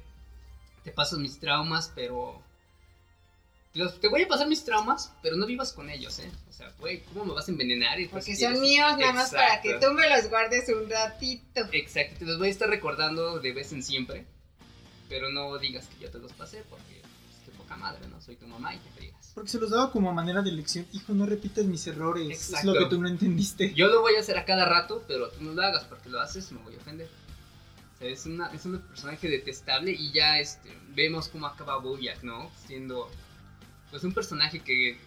[0.83, 2.41] te paso mis traumas, pero
[3.75, 6.31] los- te voy a pasar mis traumas, pero no vivas con ellos, ¿eh?
[6.49, 7.99] O sea, güey, ¿cómo me vas a envenenar?
[7.99, 11.61] Y Porque quieres- son míos nada más para que tú me los guardes un ratito.
[11.71, 14.25] Exacto, te los voy a estar recordando de vez en siempre,
[15.09, 18.21] pero no digas que yo te los pasé porque pues, qué poca madre, ¿no?
[18.21, 19.31] Soy tu mamá y te fregas.
[19.35, 20.87] Porque se los daba como manera de lección.
[20.93, 22.29] Hijo, no repitas mis errores.
[22.29, 22.73] Es Exacto.
[22.73, 23.73] lo que tú no entendiste.
[23.73, 26.21] Yo lo voy a hacer a cada rato, pero tú no lo hagas porque lo
[26.21, 27.09] haces me voy a ofender.
[27.95, 32.23] O sea, es, una, es un personaje detestable y ya este, vemos cómo acaba Bojack,
[32.23, 32.49] ¿no?
[32.65, 33.09] Siendo
[33.91, 34.97] pues un personaje que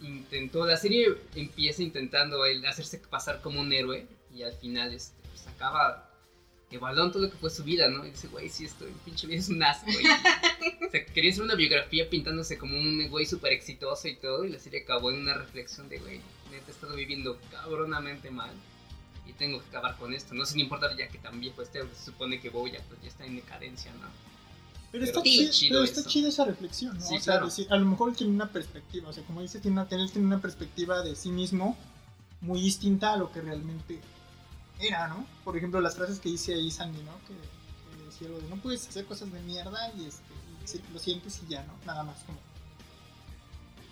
[0.00, 5.16] intentó, la serie empieza intentando él hacerse pasar como un héroe y al final este,
[5.28, 6.10] pues acaba
[6.70, 8.04] evaluando todo lo que fue su vida, ¿no?
[8.04, 9.90] Y dice, güey, sí, estoy, pinche vida es un asco.
[10.86, 14.50] O sea, quería hacer una biografía pintándose como un güey súper exitoso y todo y
[14.50, 18.52] la serie acabó en una reflexión de, güey, neta he estado viviendo cabronamente mal
[19.26, 22.04] y tengo que acabar con esto, no sin importar ya que tan viejo esté, se
[22.04, 24.08] supone que Bojack pues ya está en decadencia, ¿no?
[24.94, 27.04] Pero está, chido pero está chida esa reflexión, ¿no?
[27.04, 27.46] Sí, o sea, claro.
[27.46, 30.08] decir, a lo mejor él tiene una perspectiva, o sea, como dice, tiene una, él
[30.12, 31.76] tiene una perspectiva de sí mismo
[32.40, 33.98] muy distinta a lo que realmente
[34.78, 35.26] era, ¿no?
[35.42, 37.18] Por ejemplo, las frases que dice ahí Sandy, ¿no?
[37.26, 40.80] Que, que decía algo de no puedes hacer cosas de mierda y, este, y decir
[40.80, 41.74] que lo sientes y ya, ¿no?
[41.86, 42.38] Nada más, como.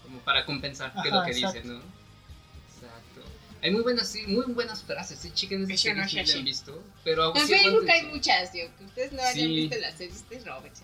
[0.05, 1.68] Como para compensar, que Ajá, lo que dice, exacto.
[1.68, 1.78] ¿no?
[1.78, 3.20] Exacto.
[3.61, 6.18] Hay muy buenas, sí, muy buenas frases, sí, esa no la así.
[6.38, 8.64] han visto, pero En Facebook hay muchas, tío.
[8.76, 9.46] Que ustedes no hayan Sí.
[9.48, 10.82] visto las series, ustedes róbense.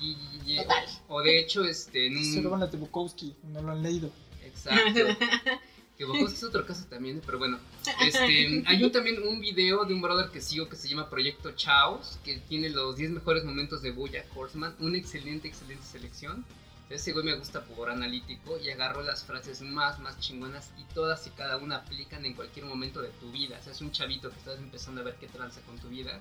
[0.00, 0.84] Y- y- Total.
[1.08, 2.60] O de hecho, este, en Se roban un...
[2.60, 4.10] las de Bukowski, no lo han leído.
[4.44, 5.00] Exacto.
[5.98, 7.58] Que Bukowski es otro caso también, pero bueno.
[8.06, 11.50] Este, hay un, también un video de un brother que sigo que se llama Proyecto
[11.56, 14.76] Chaos, que tiene los 10 mejores momentos de Bojack Horseman.
[14.78, 16.44] Una excelente, excelente selección.
[16.88, 21.26] Ese güey me gusta por analítico y agarro las frases más, más chingonas y todas
[21.26, 23.58] y cada una aplican en cualquier momento de tu vida.
[23.60, 26.20] O sea, es un chavito que estás empezando a ver qué tranza con tu vida.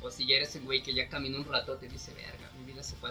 [0.00, 2.72] O si ya eres el güey que ya caminó un rato, te dice, verga, mi
[2.72, 3.10] vida se fue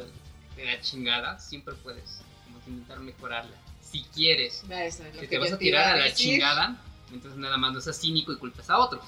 [0.55, 3.55] de la chingada, siempre puedes como que intentar mejorarla.
[3.81, 6.31] Si quieres No, eso es lo que que te vas a tirar a la decir.
[6.31, 6.81] chingada,
[7.11, 9.03] entonces nada más no seas cínico y culpas a otros.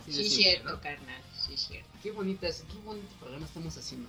[0.00, 0.80] Así de Sí, simple, cierto, ¿no?
[0.80, 1.22] carnal.
[1.38, 1.88] Sí, cierto.
[2.02, 4.08] Qué bonitas, qué bonito programa estamos haciendo.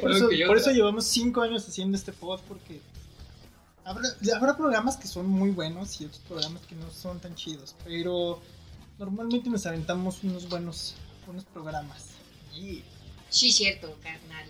[0.00, 2.80] Por Lo eso, por eso llevamos cinco años haciendo este pod, porque
[3.84, 7.74] habrá, habrá programas que son muy buenos y otros programas que no son tan chidos,
[7.84, 8.40] pero
[8.98, 10.94] normalmente nos aventamos unos buenos,
[11.26, 12.08] buenos programas.
[12.54, 12.82] Y-
[13.28, 14.44] Sí, cierto, carnal.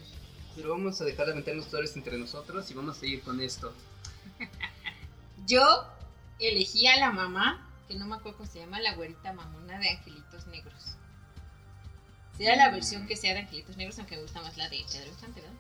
[0.57, 3.73] pero vamos a dejar de meternos flores entre nosotros y vamos a seguir con esto.
[5.47, 5.85] Yo
[6.39, 9.91] elegí a la mamá, que no me acuerdo cómo se llama, la güerita mamona de
[9.91, 10.97] Angelitos Negros.
[12.39, 15.09] Sea la versión que sea de Angelitos Negros, aunque me gusta más la de Pedro
[15.09, 15.57] Infante, ¿verdad?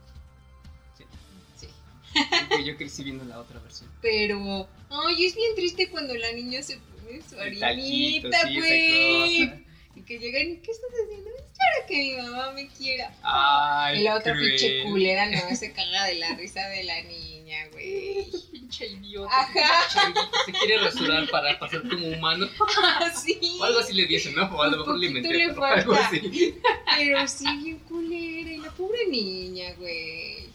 [2.20, 2.26] Sí.
[2.30, 2.46] Sí.
[2.50, 3.90] Aunque yo crecí viendo la otra versión.
[4.02, 9.48] Pero, ay, es bien triste cuando la niña se pone su harinita, sí, güey.
[9.48, 9.60] cosa.
[9.96, 11.30] Y que llegan y, ¿qué estás haciendo?
[11.30, 13.12] Es para que mi mamá me quiera.
[13.22, 14.50] Ay, y la otra cruel.
[14.50, 18.30] pinche culera no se caga de la risa de la niña, güey.
[18.52, 19.34] Pinche idiota.
[19.34, 20.14] Ajá.
[20.46, 22.48] Se quiere rasurar para pasar como humano.
[23.00, 23.38] Así.
[23.60, 24.44] O algo así le dicen, ¿no?
[24.44, 25.32] O a lo mejor le inventé.
[25.32, 26.54] le algo así.
[26.96, 28.50] Pero sí, bien culera.
[28.50, 30.49] Y la pobre niña, güey.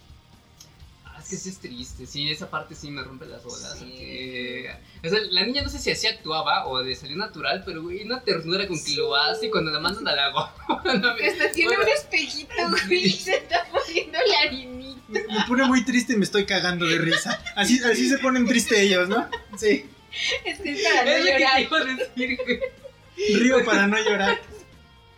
[1.26, 3.76] Es que sí es triste, sí, esa parte sí me rompe las bolas.
[3.80, 3.86] Sí.
[3.86, 4.72] porque-
[5.04, 8.04] o sea, la niña no sé si así actuaba o le salió natural, pero güey,
[8.04, 8.96] una ternura con que Sí.
[8.96, 10.54] lo hace y cuando la mandan al agua.
[10.86, 11.82] hasta tiene Bueno.
[11.84, 13.06] un espejito, güey.
[13.06, 15.02] Y se está poniendo la harinita.
[15.08, 17.44] Me, me pone muy triste y me estoy cagando de risa.
[17.56, 19.28] Así, así se ponen tristes ellos, ¿no?
[19.58, 19.86] Sí.
[20.46, 22.60] Es que es para no Es lo que iba a decir, güey.
[23.42, 24.40] Río para no llorar.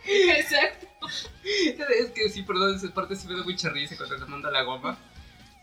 [0.06, 0.86] Exacto.
[1.44, 4.52] Es que sí, perdón, esa parte sí me da mucha risa cuando la manda a
[4.52, 4.98] la goma.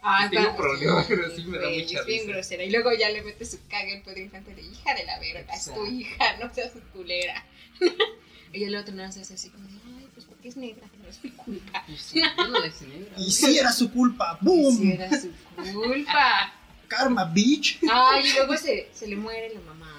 [0.07, 2.31] Ah, Tengo está- problemas, pero sí me da mucha Es bien risa.
[2.33, 2.63] grosera.
[2.63, 5.51] Y luego ya le mete su caga el Pedro Infante de hija de la verga.
[5.53, 7.43] Es tu hija, no seas culera.
[8.53, 11.07] y el otro no se hace así como de, ay, pues porque es negra, no
[11.09, 11.83] es mi culpa.
[11.87, 13.15] Pues sí, no negra.
[13.17, 14.37] Y si era su culpa.
[14.39, 14.91] Si ¡Boom!
[14.91, 15.31] era su
[15.73, 16.53] culpa.
[16.87, 17.79] Karma, bitch.
[17.91, 19.91] Ay, y luego se, se le muere la mamá.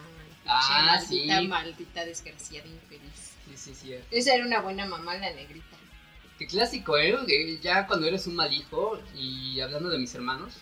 [0.46, 1.48] Ah, maldita, sí.
[1.48, 3.32] maldita, desgraciada, infeliz.
[3.44, 3.94] Sí, sí, sí.
[4.12, 5.75] Esa era una buena mamá, la negrita.
[6.39, 7.16] Qué clásico, ¿eh?
[7.26, 10.53] Que Ya cuando eres un mal hijo, y hablando de mis hermanos,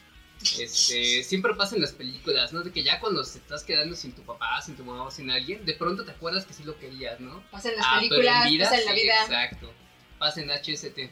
[0.58, 2.62] Este, siempre pasa en las películas, ¿no?
[2.62, 5.30] De que ya cuando te estás quedando sin tu papá, sin tu mamá o sin
[5.30, 7.42] alguien, de pronto te acuerdas que sí lo querías, ¿no?
[7.50, 9.14] Pasa en las Ah, películas, en vida, pasa en la sí, vida.
[9.22, 9.72] Exacto.
[10.18, 11.10] Pasa en HST.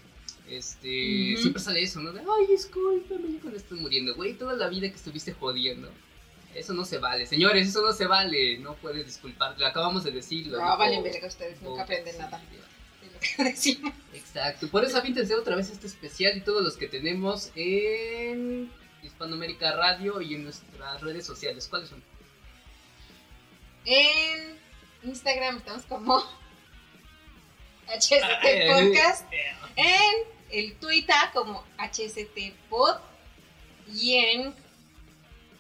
[0.51, 2.13] Este, siempre sale eso, ¿no?
[2.13, 5.91] De, ay, discúlpame, cuando estoy muriendo, güey, toda la vida que estuviste jodiendo.
[6.55, 8.59] Eso no se vale, señores, eso no se vale.
[8.59, 10.59] No puedes disculparte, lo acabamos de decirlo.
[10.59, 12.43] No, dijo- valen verga ustedes, nunca aprenden nada
[13.23, 13.93] que decimos.
[14.13, 18.71] Exacto, por eso avíntense otra vez este especial y todos los que tenemos en
[19.03, 21.67] Hispanoamérica Radio y en nuestras redes sociales.
[21.69, 22.03] ¿Cuáles son?
[23.85, 24.59] En
[25.03, 26.19] Instagram estamos como
[27.89, 29.27] HST Podcast.
[29.77, 30.15] En
[30.51, 32.97] el Twitter como HST Pod.
[33.93, 34.55] Y en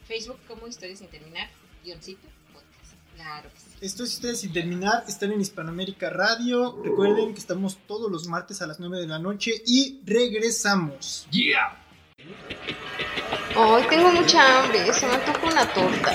[0.06, 1.50] Facebook como Historias sin terminar.
[1.84, 2.94] Guioncito Podcast.
[3.16, 3.61] Claro que.
[3.82, 6.78] Esto es Ustedes sin terminar, están en Hispanoamérica Radio.
[6.84, 11.26] Recuerden que estamos todos los martes a las 9 de la noche y regresamos.
[11.32, 11.76] ¡Yeah!
[13.56, 16.14] Hoy tengo mucha hambre, se me antoja una torta.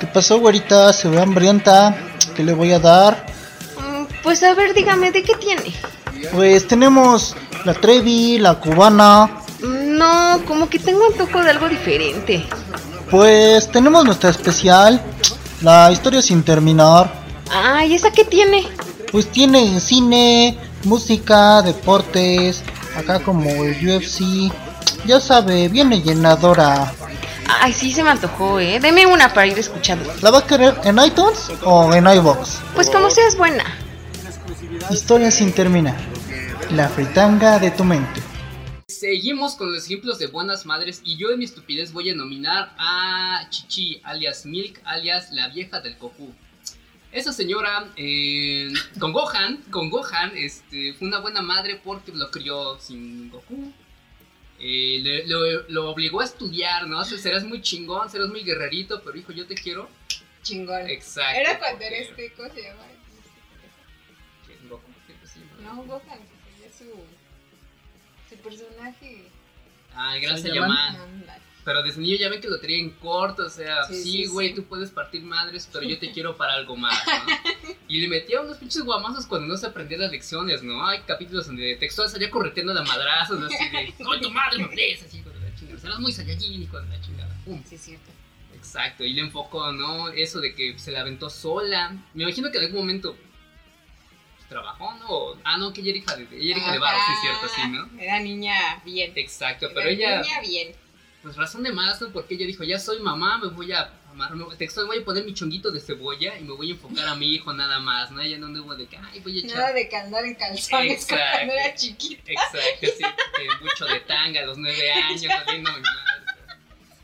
[0.00, 0.92] ¿Qué pasó, güerita?
[0.92, 1.96] Se ve hambrienta.
[2.34, 3.24] ¿Qué le voy a dar?
[3.78, 5.72] Mm, Pues a ver, dígame, ¿de qué tiene?
[6.32, 9.26] Pues tenemos la Trevi, la cubana.
[9.62, 12.44] Mm, No, como que tengo antojo de algo diferente.
[13.10, 15.00] Pues tenemos nuestra especial,
[15.62, 17.12] la historia sin terminar.
[17.50, 18.66] Ay, ¿esa qué tiene?
[19.12, 22.62] Pues tiene cine, música, deportes,
[22.96, 24.52] acá como el UFC.
[25.06, 26.92] Ya sabe, viene llenadora.
[27.60, 28.80] Ay, sí se me antojó, ¿eh?
[28.80, 30.12] Deme una para ir escuchando.
[30.20, 32.58] ¿La va a querer en iTunes o en iBox?
[32.74, 33.64] Pues como seas buena.
[34.90, 35.96] Historia sin terminar.
[36.70, 38.25] La fritanga de tu mente.
[38.88, 42.72] Seguimos con los ejemplos de buenas madres y yo en mi estupidez voy a nominar
[42.78, 46.32] a Chichi, alias Milk, alias la vieja del Goku.
[47.10, 48.68] Esa señora, eh,
[49.00, 53.72] con Gohan, con Gohan, este, fue una buena madre porque lo crió sin Goku.
[54.60, 57.00] Eh, le- lo, lo obligó a estudiar, ¿no?
[57.00, 59.90] O sea, serás muy chingón, serás muy guerrerito, pero hijo, yo te quiero.
[60.42, 60.88] Chingón.
[60.88, 61.40] Exacto.
[61.40, 62.82] Era cuando era este, ¿cómo se llama?
[64.70, 64.92] Goku,
[65.24, 65.74] se llama.
[65.74, 66.20] No, Gohan,
[68.48, 69.22] personaje.
[69.94, 70.14] Ah.
[70.20, 70.96] Saiyaman.
[70.96, 71.46] Ándale.
[71.64, 74.54] Pero desde niño ya ven que lo tenía en corto, o sea, Sí, güey, sí.
[74.54, 77.74] tú puedes partir madres, pero yo te quiero para algo más, ¿no?
[77.88, 80.86] Y le metía unos pinches guamazos cuando no se aprendía las lecciones, ¿no?
[80.86, 83.46] Hay capítulos donde textual salía correteando la madrazos, ¿no?
[83.46, 85.02] así de, ¡No, tu madre me ves!
[85.02, 87.60] Así, de la chingada, serás muy saiyajin, hijo de la chingada, pum.
[87.64, 88.12] Sí, es cierto.
[88.54, 90.08] Exacto, y le enfocó, ¿no?
[90.10, 91.96] Eso de que se la aventó sola.
[92.14, 93.16] Me imagino que en algún momento
[94.48, 95.40] trabajó, ¿no?
[95.44, 97.48] Ah, no, que ella era hija de, ella era hija de Varo, sí es cierto,
[97.48, 98.00] sí, ¿no?
[98.00, 99.12] Era niña bien.
[99.14, 100.22] Exacto, Era pero ella...
[100.22, 100.74] niña bien.
[101.22, 102.10] Pues razón de más, ¿no?
[102.10, 103.90] Porque ella dijo, ya soy mamá, me voy a
[104.56, 107.34] textual voy a poner mi chonguito de cebolla y me voy a enfocar a mi
[107.34, 108.20] hijo nada más, ¿no?
[108.20, 109.58] Ella no anduvo de que, ay, voy a echar...
[109.58, 111.24] Nada de que andar en calzones Exacto.
[111.32, 112.32] cuando era chiquita.
[112.32, 113.04] Exacto, sí,
[113.36, 115.62] que mucho de tanga a los nueve años, madre.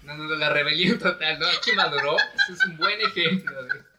[0.03, 1.47] No, no, no, la rebelión total, ¿no?
[1.47, 3.92] Aquí maduró, ese es un buen ejemplo de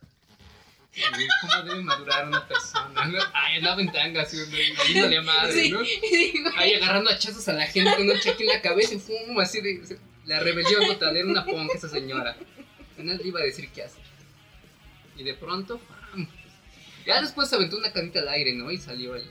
[1.42, 3.20] cómo debe madurar una persona, ¿no?
[3.34, 4.38] Ay, en tanga, así,
[4.78, 5.80] valiéndole a madre, ¿no?
[6.56, 9.62] Ahí agarrando hachazos a la gente con un cheque en la cabeza y fum, así
[9.62, 9.98] de.
[10.26, 12.38] La rebelión total, era una ponja esa señora.
[12.98, 14.00] Le iba a decir qué hace.
[15.18, 16.28] Y de pronto, ¡pam!
[17.06, 18.72] Ya después se aventó una canita al aire, ¿no?
[18.72, 19.26] Y salió el,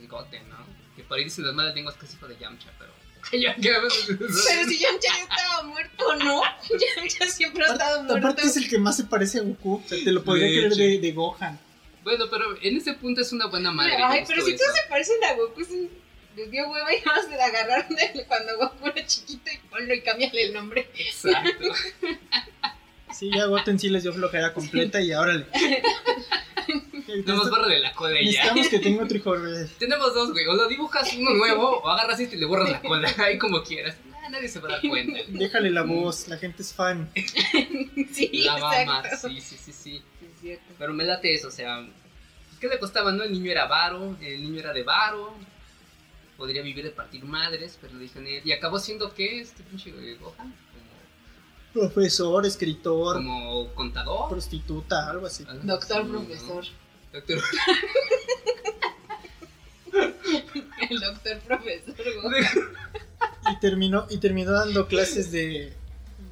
[0.00, 0.56] el gote, ¿no?
[0.96, 2.92] Que por ahí dicen las malas lenguas que es hijo de Yamcha, pero.
[3.30, 6.42] Pero si Yamcha ya estaba muerto, ¿no?
[6.96, 8.26] Yamcha siempre ha estado muerto.
[8.28, 9.74] Aparte es el que más se parece a Goku.
[9.84, 11.58] O sea, te lo podría De creer de, de Gohan.
[12.02, 13.96] Bueno, pero en ese punto es una buena madre.
[14.02, 14.64] Ay, pero si eso.
[14.64, 15.90] todos se parecen a Goku, sí,
[16.36, 19.94] les dio hueva y más se la agarraron de cuando Goku era chiquito y ponlo
[19.94, 20.88] y cámbiale el nombre.
[20.96, 21.66] Exacto.
[23.12, 25.46] Sí, ya Goten sí les dio flojera completa y ahora le.
[27.26, 28.52] No más barra de la cola y ya.
[28.54, 29.38] Necesitamos que tenga otro hijo.
[29.38, 29.66] güey.
[29.78, 30.46] Tenemos dos, güey.
[30.46, 33.12] O lo dibujas uno nuevo, o agarras este y le borras la cola.
[33.18, 33.96] Ahí como quieras.
[34.22, 35.18] Ah, nadie se va a dar cuenta.
[35.28, 37.10] Déjale la voz, la gente es fan.
[38.12, 39.72] Sí, La mamá, sí, sí, sí, sí.
[39.72, 40.64] Sí, es cierto.
[40.78, 41.86] Pero me late eso, o sea.
[42.60, 43.22] ¿Qué le costaba, no?
[43.22, 45.34] El niño era varo, el niño era de varo.
[46.36, 48.26] Podría vivir de partir madres, pero le dijeron.
[48.44, 49.40] Y acabó siendo, ¿qué?
[49.40, 50.54] Este pinche eh, Gohan.
[51.72, 54.28] Profesor, escritor, como contador.
[54.28, 55.44] prostituta, algo así.
[55.48, 56.18] algo Doctor, así, ¿no?
[56.18, 56.64] profesor.
[57.12, 57.38] Doctor.
[60.90, 61.94] El doctor profesor.
[63.52, 65.72] Y terminó, y terminó dando clases de,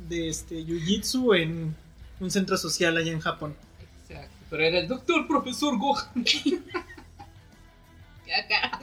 [0.08, 1.76] de este jiu-jitsu en
[2.20, 3.54] un centro social allá en Japón.
[4.08, 4.34] Exacto.
[4.50, 6.24] Pero era el doctor profesor Gohan.
[8.24, 8.80] Acá.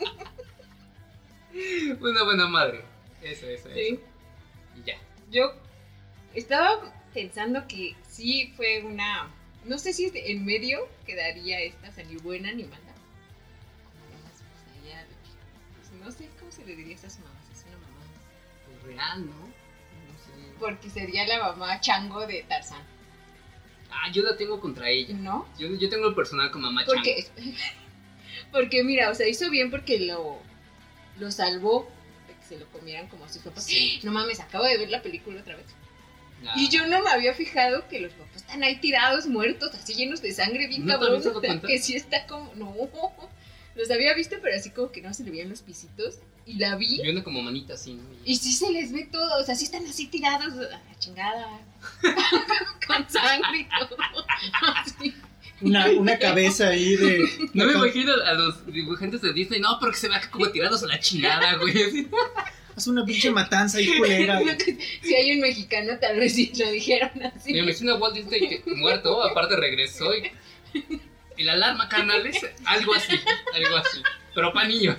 [2.02, 2.84] Una buena madre.
[3.22, 3.80] Eso, eso, Sí.
[3.94, 4.02] eso.
[4.78, 4.96] Y ya.
[5.32, 5.54] Yo
[6.36, 9.32] estaba pensando que sí fue una.
[9.66, 12.94] No sé si en medio quedaría esta, o sea, ni buena ni mala.
[13.90, 15.06] Como la más, pues, allá,
[15.76, 17.50] pues, no sé cómo se le diría a estas mamás.
[17.52, 18.02] Es una mamá.
[18.66, 19.34] Pues real, ¿no?
[19.34, 20.54] No sé.
[20.60, 22.84] porque sería la mamá chango de Tarzán,
[23.90, 25.16] Ah, yo la tengo contra ella.
[25.16, 25.48] ¿no?
[25.58, 26.96] Yo, yo tengo el personal con mamá Chango.
[26.96, 27.28] Porque,
[28.52, 30.40] porque mira, o sea, hizo bien porque lo,
[31.18, 31.90] lo salvó
[32.28, 34.02] de que se lo comieran como si fuera Sí.
[34.04, 35.66] No mames, acabo de ver la película otra vez.
[36.56, 40.22] Y yo no me había fijado que los papás están ahí tirados, muertos, así llenos
[40.22, 41.22] de sangre, bien ¿No cabrón.
[41.66, 42.54] Que sí está como.
[42.56, 42.76] No.
[43.76, 46.16] Los había visto, pero así como que no se le veían los pisitos.
[46.46, 47.02] Y la vi.
[47.02, 48.04] Y una como manita así, ¿no?
[48.24, 51.60] Y- sí se les ve todo, o sea, sí están así tirados a la chingada.
[52.88, 53.98] Con sangre y todo.
[54.76, 55.14] Así.
[55.62, 57.26] Una, una cabeza ahí de.
[57.54, 60.84] No me imagino a los dibujantes de Disney, no, pero que se vea como tirados
[60.84, 62.08] a la chingada, güey.
[62.76, 64.42] Hace una pinche matanza ahí culera.
[65.02, 67.54] Si hay un mexicano, tal vez sí lo dijeron así.
[67.54, 70.32] Me imagino a Walt Disney que muerto, aparte regresó y.
[71.38, 73.14] Y la alarma, carnales, algo así,
[73.54, 74.02] algo así.
[74.34, 74.98] Pero para niños.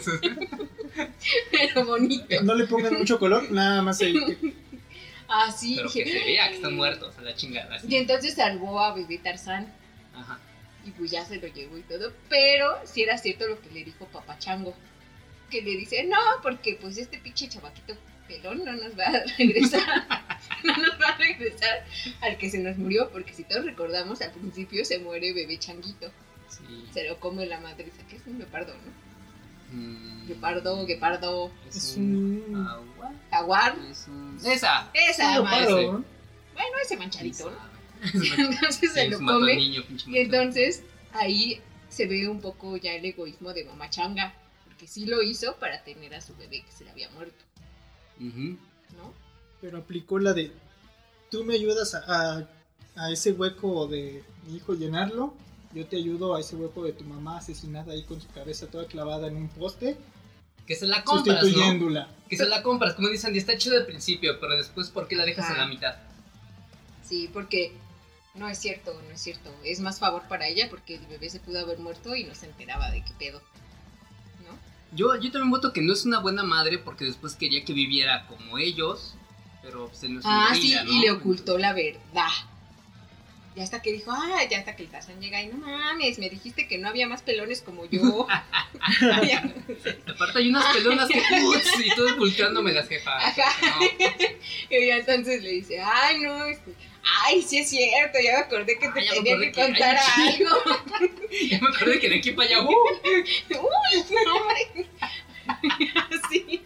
[1.51, 2.43] Pero bonito.
[2.43, 4.15] No le pongan mucho color, nada más ahí.
[5.29, 5.77] Así.
[5.77, 7.77] Pero que se vea que están muertos a la chingada.
[7.77, 7.87] así.
[7.91, 9.73] Y entonces salvó a bebé Tarzán.
[10.15, 10.39] Ajá.
[10.85, 12.13] Y pues ya se lo llevó y todo.
[12.29, 14.75] Pero sí era cierto lo que le dijo Papá Chango.
[15.51, 17.95] Que le dice, no, porque pues este pinche chavaquito
[18.27, 19.83] pelón no nos va a regresar.
[20.65, 21.85] no nos va a regresar
[22.23, 23.11] al que se nos murió.
[23.11, 26.11] Porque si todos recordamos, al principio se muere bebé changuito.
[26.49, 26.87] Sí.
[26.93, 27.91] Se lo come la madre.
[28.09, 29.07] que es un leopardo, ¿no?
[29.79, 32.67] Mm, Guepardo, guepardo, Es Es un.
[32.69, 33.77] agua, jaguar.
[33.91, 34.39] Es un.
[34.45, 34.91] Esa.
[34.95, 35.67] Esa madre.
[35.67, 36.05] leopardo.
[36.55, 37.77] Bueno, ese manchadito, ¿no?
[38.39, 39.57] Entonces se Sí, lo come.
[39.57, 40.83] niño, Y entonces
[41.13, 44.35] ahí se ve un poco ya el egoísmo de mamá changa,
[44.77, 47.43] porque sí lo hizo para tener a su bebé que se le había muerto.
[48.19, 49.15] ¿no?
[49.63, 50.53] Pero aplicó la de.
[51.31, 52.49] Tú me ayudas a, a,
[52.95, 55.35] a ese hueco de mi hijo llenarlo.
[55.73, 58.87] Yo te ayudo a ese hueco de tu mamá asesinada ahí con su cabeza toda
[58.87, 59.97] clavada en un poste.
[60.67, 62.07] Que se la compras, ¿no?
[62.29, 65.17] Que se la compras, como dicen, y está chido al principio, pero después, ¿por qué
[65.17, 65.97] la dejas en la mitad?
[67.03, 67.73] Sí, porque
[68.35, 69.55] no es cierto, no es cierto.
[69.65, 72.47] Es más favor para ella porque el bebé se pudo haber muerto y no se
[72.47, 73.41] enteraba de qué pedo.
[74.97, 78.27] Yo, yo también voto que no es una buena madre porque después quería que viviera
[78.27, 79.15] como ellos,
[79.63, 80.91] pero se nos Ah, sí, ¿no?
[80.91, 82.31] y le ocultó la verdad.
[83.55, 86.29] Y hasta que dijo, ah, ya hasta que el Tarzán llega y no mames, me
[86.29, 88.27] dijiste que no había más pelones como yo.
[90.09, 93.39] Aparte hay unas pelonas que, ups, y todo ocultándome las jefas.
[93.39, 93.81] Ajá.
[94.71, 96.75] Y ya entonces le dice, ay, no, este,
[97.25, 100.57] ay, sí es cierto, ya me acordé que te Ay, tenía que contar algo.
[101.51, 102.71] Ya me acordé que de aquí para allá, uh,
[103.51, 104.87] Uy.
[106.31, 106.63] Sí.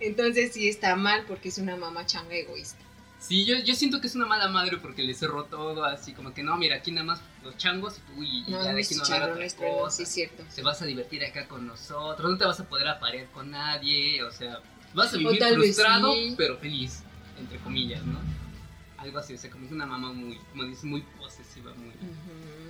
[0.00, 2.78] Entonces sí está mal porque es una mamá changa egoísta.
[3.18, 6.34] Sí, yo, yo siento que es una mala madre porque le cerró todo así, como
[6.34, 8.82] que no, mira, aquí nada más los changos y tú y, y No, ya de
[8.82, 9.96] aquí no otra cosa.
[9.96, 10.44] sí es cierto.
[10.54, 14.22] Te vas a divertir acá con nosotros, no te vas a poder aparear con nadie,
[14.22, 14.60] o sea,
[14.92, 16.34] vas a vivir frustrado, sí.
[16.36, 17.02] pero feliz,
[17.38, 18.20] entre comillas, ¿no?
[19.04, 21.92] Algo así, o sea, como es una mamá muy, como dices, muy posesiva, muy,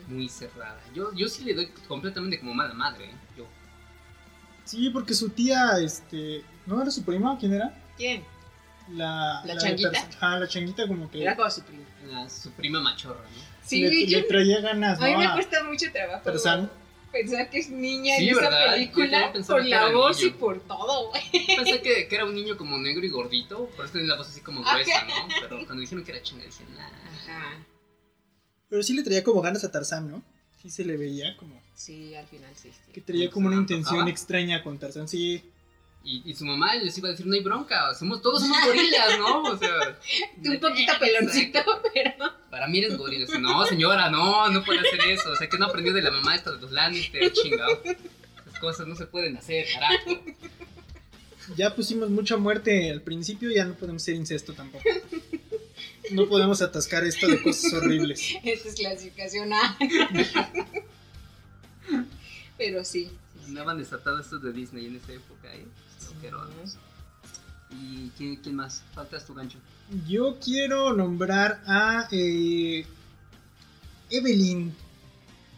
[0.09, 0.81] muy cerrada.
[0.93, 3.15] Yo, yo sí le doy completamente como mala madre, ¿eh?
[3.39, 3.47] yo.
[4.65, 6.43] Sí, porque su tía, este.
[6.67, 7.39] ¿No era su prima?
[7.39, 7.73] ¿Quién era?
[7.97, 8.25] ¿Quién?
[8.91, 10.09] La, ¿La changuita?
[10.21, 11.23] Ah, la changuita como que.
[11.23, 11.85] Era como su prima.
[12.07, 13.43] La- su prima machorra, ¿no?
[13.65, 15.19] Sí, le, yo, le traía ganas, a mí ¿no?
[15.21, 16.71] me cuesta mucho trabajo Tarzán.
[17.15, 18.67] Pensar que es niña Sí, en esa ¿verdad?
[18.67, 20.29] Yo película por la voz niño.
[20.29, 21.23] y por todo, güey.
[21.57, 24.29] Pensé que, que era un niño como negro y gordito, por eso tenía la voz
[24.29, 25.29] así como gruesa, ¿no?
[25.41, 26.87] Pero cuando dijeron que era chinga, dije, nah.
[26.87, 27.65] Ajá.
[28.69, 30.23] Pero sí le traía como ganas a Tarzán, ¿no?
[30.61, 31.63] Sí se le veía como.
[31.75, 32.71] Sí, al final sí.
[32.71, 32.93] sí.
[32.93, 35.09] Que traía ¿Se como una intención extraña con Tarzán.
[35.09, 35.43] Sí.
[36.05, 39.19] Y, y su mamá les iba a decir, no hay bronca, somos, todos somos gorilas,
[39.19, 39.43] ¿no?
[39.43, 39.99] O sea...
[40.45, 41.61] Un poquito peloncito,
[41.95, 42.13] pero...
[42.51, 43.27] Para mí eres gorila.
[43.41, 45.31] No, señora, no, no puede hacer eso.
[45.31, 47.81] O sea, que no aprendió de la mamá esto de los Lannister, chingado.
[48.47, 50.21] Las cosas no se pueden hacer, carajo.
[51.57, 54.85] Ya pusimos mucha muerte al principio, ya no podemos ser incesto tampoco.
[56.11, 58.35] No podemos atascar esto de cosas horribles.
[58.45, 59.79] Esta es clasificación A.
[62.59, 63.11] pero sí.
[63.47, 65.67] Andaban desatados estos de Disney en esa época, ¿eh?
[67.71, 68.83] ¿Y quién, quién más?
[68.95, 69.59] Faltas tu gancho.
[70.07, 72.87] Yo quiero nombrar a eh,
[74.11, 74.75] Evelyn,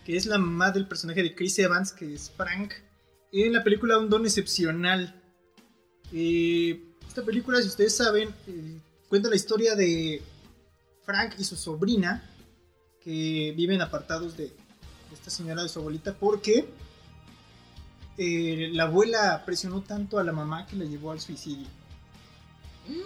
[0.04, 2.72] que es la mamá del personaje de Chris Evans, que es Frank,
[3.32, 5.14] en la película Un Don Excepcional.
[6.12, 10.22] Eh, esta película, si ustedes saben, eh, cuenta la historia de
[11.04, 12.28] Frank y su sobrina,
[13.00, 14.52] que viven apartados de
[15.12, 16.68] esta señora de su abuelita, porque
[18.18, 21.66] eh, la abuela presionó tanto a la mamá que la llevó al suicidio.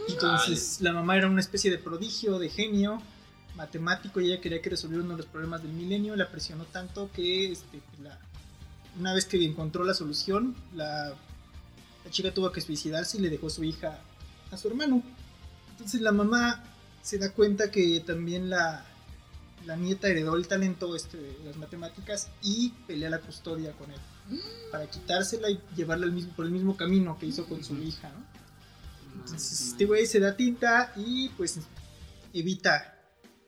[0.09, 3.01] Entonces la mamá era una especie de prodigio, de genio,
[3.57, 7.11] matemático, y ella quería que resolviera uno de los problemas del milenio, la presionó tanto
[7.13, 8.19] que este, la-
[8.99, 11.15] una vez que encontró la solución, la,
[12.05, 14.01] la chica tuvo que suicidarse y le dejó su hija
[14.51, 15.03] a su hermano.
[15.73, 16.63] Entonces la mamá
[17.03, 18.85] se da cuenta que también la,
[19.65, 24.01] la nieta heredó el talento este de las matemáticas y pelea la custodia con él
[24.71, 28.11] para quitársela y llevarla al mismo, por el mismo camino que hizo con su hija,
[28.11, 28.31] ¿no?
[29.15, 31.59] Entonces este güey se da tinta y pues
[32.33, 32.97] evita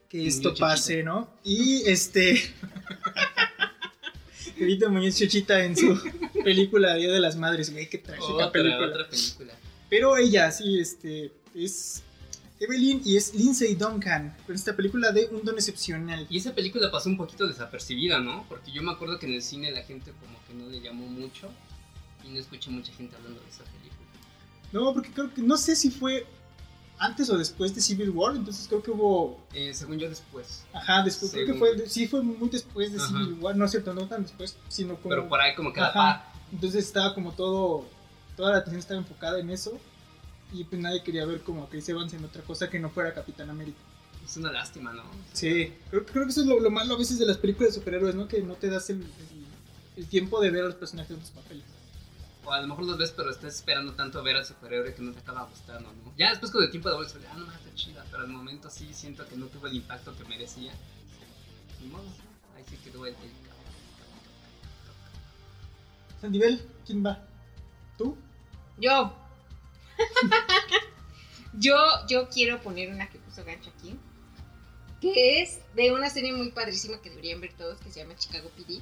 [0.09, 1.31] que esto pase, ¿no?
[1.45, 2.39] Y este
[4.59, 5.99] evita Muñoz Chochita en su
[6.45, 8.89] película Día de las Madres, güey, qué trágica Otra, película.
[8.89, 9.55] otra película.
[9.89, 12.03] Pero ella, sí, este, es
[12.63, 16.27] Evelyn y es Lindsay Duncan, con esta película de Un Don Excepcional.
[16.31, 18.45] Y esa película pasó un poquito desapercibida, ¿no?
[18.49, 21.07] Porque yo me acuerdo que en el cine la gente como que no le llamó
[21.07, 21.49] mucho
[22.25, 24.07] y no escuché mucha gente hablando de esa película.
[24.73, 26.25] No, porque creo que, no sé si fue
[26.99, 30.63] antes o después de Civil War, entonces creo que hubo, Eh, según yo después.
[30.73, 33.09] ajá, después, creo que Según- fue, sí fue muy después de Ajá.
[33.09, 35.09] Civil War, no es cierto, no tan después, sino como...
[35.09, 35.93] Pero por ahí como que Ajá.
[35.93, 36.33] par.
[36.53, 37.87] Entonces estaba como todo,
[38.37, 39.81] toda la atención estaba enfocada en eso
[40.53, 43.15] y pues nadie quería ver como que se Evans en otra cosa que no fuera
[43.15, 43.79] Capitán América.
[44.25, 45.03] Es una lástima, ¿no?
[45.33, 47.81] Sí, creo, creo que eso es lo, lo malo a veces de las películas de
[47.81, 48.29] superhéroes, ¿no?
[48.29, 49.43] Que no te das el, el-
[49.97, 51.65] el tiempo de ver a los personajes en sus papeles.
[52.45, 55.03] O a lo mejor los ves, pero estás esperando tanto a ver al superhéroe que
[55.03, 56.13] no te acaba gustando, ¿no?
[56.17, 58.89] Ya después con el tiempo de vuelta, ah, no, está chida, pero al momento sí
[58.93, 60.73] siento que no tuvo el impacto que merecía.
[61.81, 62.05] Ni modo,
[62.57, 63.15] ahí sí quedó el...
[63.15, 63.43] el-
[66.21, 67.19] Sandivel, ¿quién va?
[67.99, 68.17] ¿Tú?
[68.79, 69.13] Yo.
[71.55, 71.77] yo,
[72.09, 73.97] yo quiero poner una que puso gancho aquí.
[75.01, 78.51] Que es de una serie muy padrísima que deberían ver todos, que se llama Chicago
[78.51, 78.81] PD.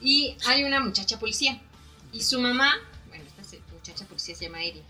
[0.00, 1.60] Y hay una muchacha policía.
[2.12, 2.74] Y su mamá,
[3.08, 4.82] bueno, esta muchacha policía se llama Erin.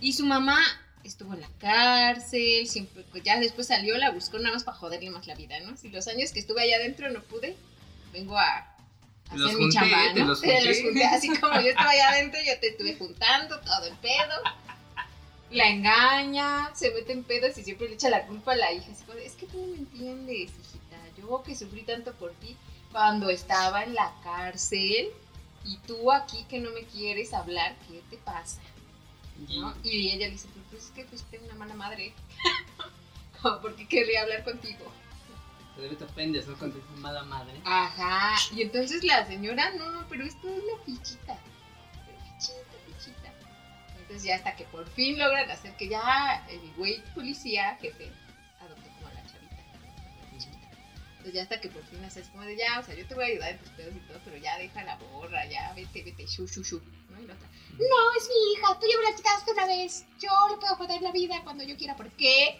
[0.00, 0.58] Y su mamá
[1.04, 5.10] estuvo en la cárcel, siempre, pues ya después salió, la buscó nada más para joderle
[5.10, 5.76] más la vida, ¿no?
[5.76, 7.56] Si los años que estuve allá adentro no pude,
[8.12, 8.71] vengo a,
[9.38, 11.04] los mi junté, chamba, te los Te los junté.
[11.04, 14.34] así como yo estaba allá adentro, yo te estuve juntando todo el pedo.
[15.50, 18.90] La engaña, se mete en pedos y siempre le echa la culpa a la hija.
[18.90, 20.96] Así como, de, es que tú no me entiendes, hijita.
[21.18, 22.56] Yo que sufrí tanto por ti
[22.90, 25.08] cuando estaba en la cárcel
[25.64, 28.60] y tú aquí que no me quieres hablar, ¿qué te pasa?
[29.48, 29.74] Y- ¿no?
[29.84, 32.12] Y ella le dice, "Pues, es que fuiste una mala madre.
[33.42, 34.90] ¿Por qué querría hablar contigo?
[35.76, 36.56] Debe te ofendes, ¿no?
[36.58, 37.60] Cuando dices mala madre.
[37.64, 38.34] Ajá.
[38.54, 41.38] Y entonces la señora, no, no, pero esto es una fichita.
[42.06, 43.32] Pero Fichita, fichita.
[43.98, 48.12] Entonces ya hasta que por fin logran hacer que ya el güey policía, jefe,
[48.60, 49.56] adopte como a la chavita.
[49.56, 49.90] la.
[51.10, 53.24] Entonces ya hasta que por fin haces como de ya, o sea, yo te voy
[53.24, 56.26] a ayudar en tus pedos y todo, pero ya deja la borra, ya vete, vete,
[56.26, 56.82] shu, shu, shu.
[57.10, 57.20] ¿no?
[57.22, 60.04] Y la otra, no, es mi hija, tú ya me la quitaste una vez.
[60.20, 62.58] Yo le puedo joder la vida cuando yo quiera, ¿por qué?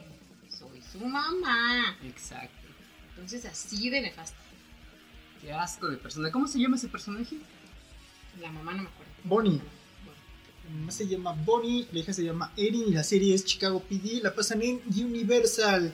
[0.49, 1.99] Soy su mamá.
[2.03, 2.62] Exacto.
[3.23, 4.37] Entonces así de nefasto.
[5.41, 6.31] Qué asco de persona.
[6.33, 7.37] ¿Cómo se llama ese personaje?
[8.41, 9.12] La mamá no me acuerdo.
[9.25, 9.61] Bonnie.
[10.64, 13.81] La mamá se llama Bonnie, la hija se llama Erin y la serie es Chicago
[13.81, 14.20] PD.
[14.23, 15.93] La pasan en Universal.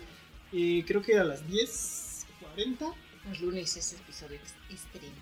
[0.52, 2.94] eh, creo que a las 10.40
[3.28, 4.38] Los lunes ese episodio
[4.70, 5.14] estreno.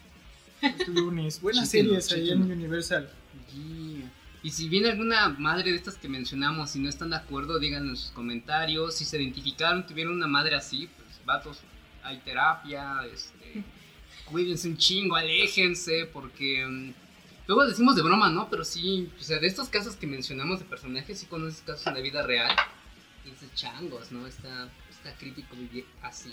[0.78, 1.40] los lunes.
[1.42, 2.50] Buenas Chéquenlo, series ahí en.
[2.50, 3.10] Universal.
[3.52, 4.10] Yeah.
[4.42, 7.90] Y si viene alguna madre de estas que mencionamos y no están de acuerdo, díganlo
[7.90, 8.94] en sus comentarios.
[8.96, 11.58] Si se identificaron, tuvieron una madre así, pues vatos,
[12.06, 13.64] hay terapia, este,
[14.24, 16.92] cuídense un chingo, aléjense, porque mm,
[17.46, 18.48] luego decimos de broma, ¿no?
[18.48, 21.94] Pero sí, o sea, de estos casos que mencionamos de personajes, sí conoces casos en
[21.94, 22.54] la vida real.
[23.24, 24.26] Y dices, changos, ¿no?
[24.26, 26.32] Está, está crítico vivir así.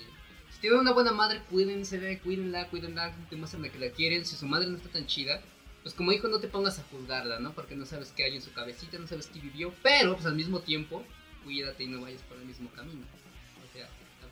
[0.52, 4.26] Si tienen una buena madre, cuídense, cuídenla, cuídenla, demuéstrenle que la quieren.
[4.26, 5.42] Si su madre no está tan chida,
[5.82, 7.54] pues como hijo no te pongas a juzgarla, ¿no?
[7.54, 10.36] Porque no sabes qué hay en su cabecita, no sabes qué vivió, pero pues al
[10.36, 11.04] mismo tiempo,
[11.44, 13.02] cuídate y no vayas por el mismo camino.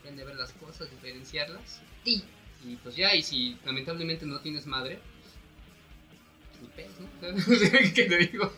[0.01, 1.79] Aprende a ver las cosas, diferenciarlas.
[2.03, 2.23] Sí.
[2.67, 4.99] Y pues ya, y si lamentablemente no tienes madre,
[6.51, 6.91] pues ni pedo,
[7.81, 7.93] ¿no?
[7.95, 8.51] ¿Qué te digo?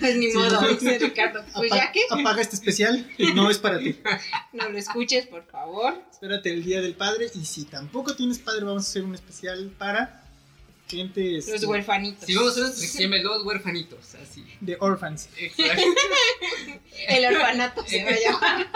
[0.00, 0.68] Pues ni Sí, modo, no.
[0.68, 1.44] dice Ricardo.
[1.54, 3.96] Pues Apa- ya que Apaga este especial, no es para ti.
[4.52, 5.94] no lo escuches, por favor.
[6.10, 9.70] Espérate el día del padre y si tampoco tienes padre vamos a hacer un especial
[9.78, 10.22] para
[10.88, 12.24] gente Los huerfanitos.
[12.26, 14.44] Si vamos a hacer los huérfanitos, así.
[14.60, 15.28] de orphans.
[15.36, 15.82] Exacto.
[17.08, 18.66] El orfanato se va a llamar.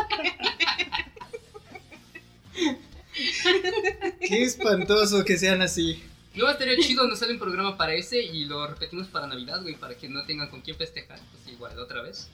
[4.20, 6.02] Qué espantoso que sean así.
[6.34, 9.74] Luego estaría chido, nos sale un programa para ese y lo repetimos para Navidad, güey,
[9.74, 11.18] para que no tengan con quién festejar.
[11.32, 12.28] Pues igual, otra vez.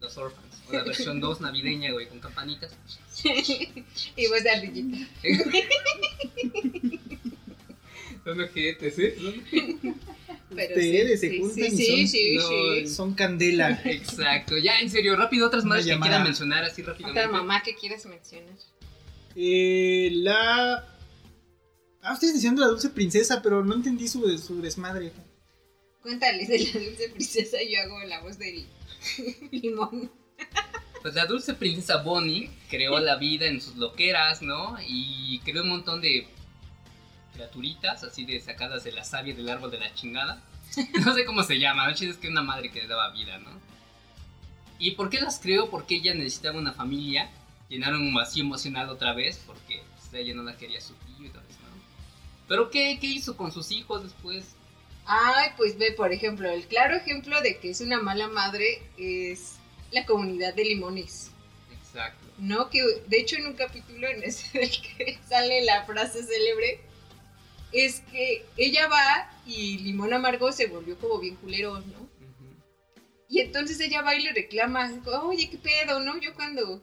[0.00, 0.62] Los Orphans.
[0.68, 2.72] O la versión 2 navideña, güey, con campanitas.
[3.24, 5.08] y vos de ardillita.
[8.24, 9.16] Son ojetes, ¿eh?
[10.54, 12.86] Pero Ustedes sí, se sí, juntan sí, y sí, son, sí, no, sí.
[12.88, 13.80] son candela.
[13.84, 14.58] Exacto.
[14.58, 17.20] Ya, en serio, rápido, otras más que quieran mencionar así rápidamente.
[17.20, 18.54] Otra mamá que quieras mencionar.
[19.36, 20.84] Eh, la...
[22.02, 25.12] Ah, ustedes diciendo la dulce princesa, pero no entendí su, su desmadre.
[26.02, 28.66] Cuéntales de la dulce princesa yo hago la voz del
[29.50, 30.10] limón.
[31.02, 34.76] Pues la dulce princesa Bonnie creó la vida en sus loqueras, ¿no?
[34.86, 36.26] Y creó un montón de
[37.32, 40.42] criaturitas, así de sacadas de la savia del árbol de la chingada.
[41.04, 41.92] No sé cómo se llama, ¿no?
[41.92, 43.50] Es que una madre que le daba vida, ¿no?
[44.78, 45.68] ¿Y por qué las creó?
[45.68, 47.30] Porque ella necesitaba una familia,
[47.70, 51.30] llenar un vacío emocional otra vez, porque pues, ella no la quería su tío y
[51.30, 51.82] todo eso, ¿no?
[52.46, 54.56] Pero ¿qué, ¿qué hizo con sus hijos después?
[55.06, 59.56] Ay, pues ve, por ejemplo, el claro ejemplo de que es una mala madre es
[59.92, 61.30] la comunidad de limones.
[61.72, 62.26] Exacto.
[62.38, 62.70] ¿No?
[62.70, 66.80] Que de hecho en un capítulo en ese del que sale la frase célebre
[67.72, 71.98] es que ella va y Limón Amargo se volvió como bien culero, ¿no?
[71.98, 72.56] Ujú.
[73.28, 74.90] Y entonces ella va y le reclama,
[75.22, 76.18] oye, qué pedo, ¿no?
[76.18, 76.82] Yo cuando,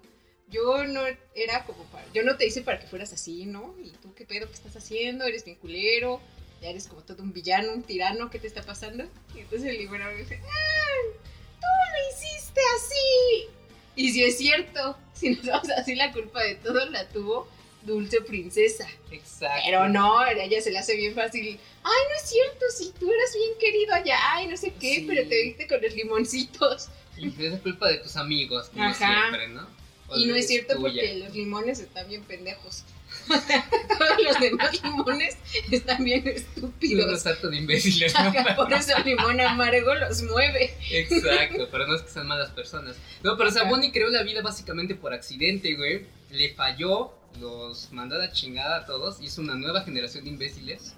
[0.49, 1.01] yo no
[1.35, 3.75] era como para, yo no te hice para que fueras así, ¿no?
[3.83, 6.21] Y tú qué pedo, qué estás haciendo, eres bien culero,
[6.61, 9.05] ya eres como todo un villano, un tirano, ¿qué te está pasando?
[9.35, 11.17] Y entonces el libro dice, ¡ah!
[11.59, 13.49] Tú lo hiciste así.
[13.95, 17.47] Y si es cierto, si nos vamos así, la culpa de todo la tuvo
[17.83, 18.87] Dulce Princesa.
[19.11, 19.63] Exacto.
[19.65, 21.59] Pero no, a ella se le hace bien fácil.
[21.83, 25.05] Ay, no es cierto, si tú eras bien querido allá, ay, no sé qué, Sí.
[25.07, 26.89] pero te viste con los limoncitos.
[27.17, 28.93] Y es culpa de tus amigos, como Ajá.
[29.29, 29.67] siempre, ¿no?
[30.15, 30.83] Y no es cierto tuya.
[30.83, 32.83] porque los limones están bien pendejos.
[33.27, 35.37] Todos los demás limones
[35.71, 37.05] están bien estúpidos.
[37.07, 38.55] unos harto de imbéciles, ¿no?
[38.55, 40.73] Por eso el limón amargo los mueve.
[40.91, 42.95] Exacto, pero no es que sean malas personas.
[43.23, 43.71] No, pero o sea, Ajá.
[43.71, 46.05] Bonnie creó la vida básicamente por accidente, güey.
[46.31, 50.93] Le falló, los mandó a la chingada a todos, hizo una nueva generación de imbéciles.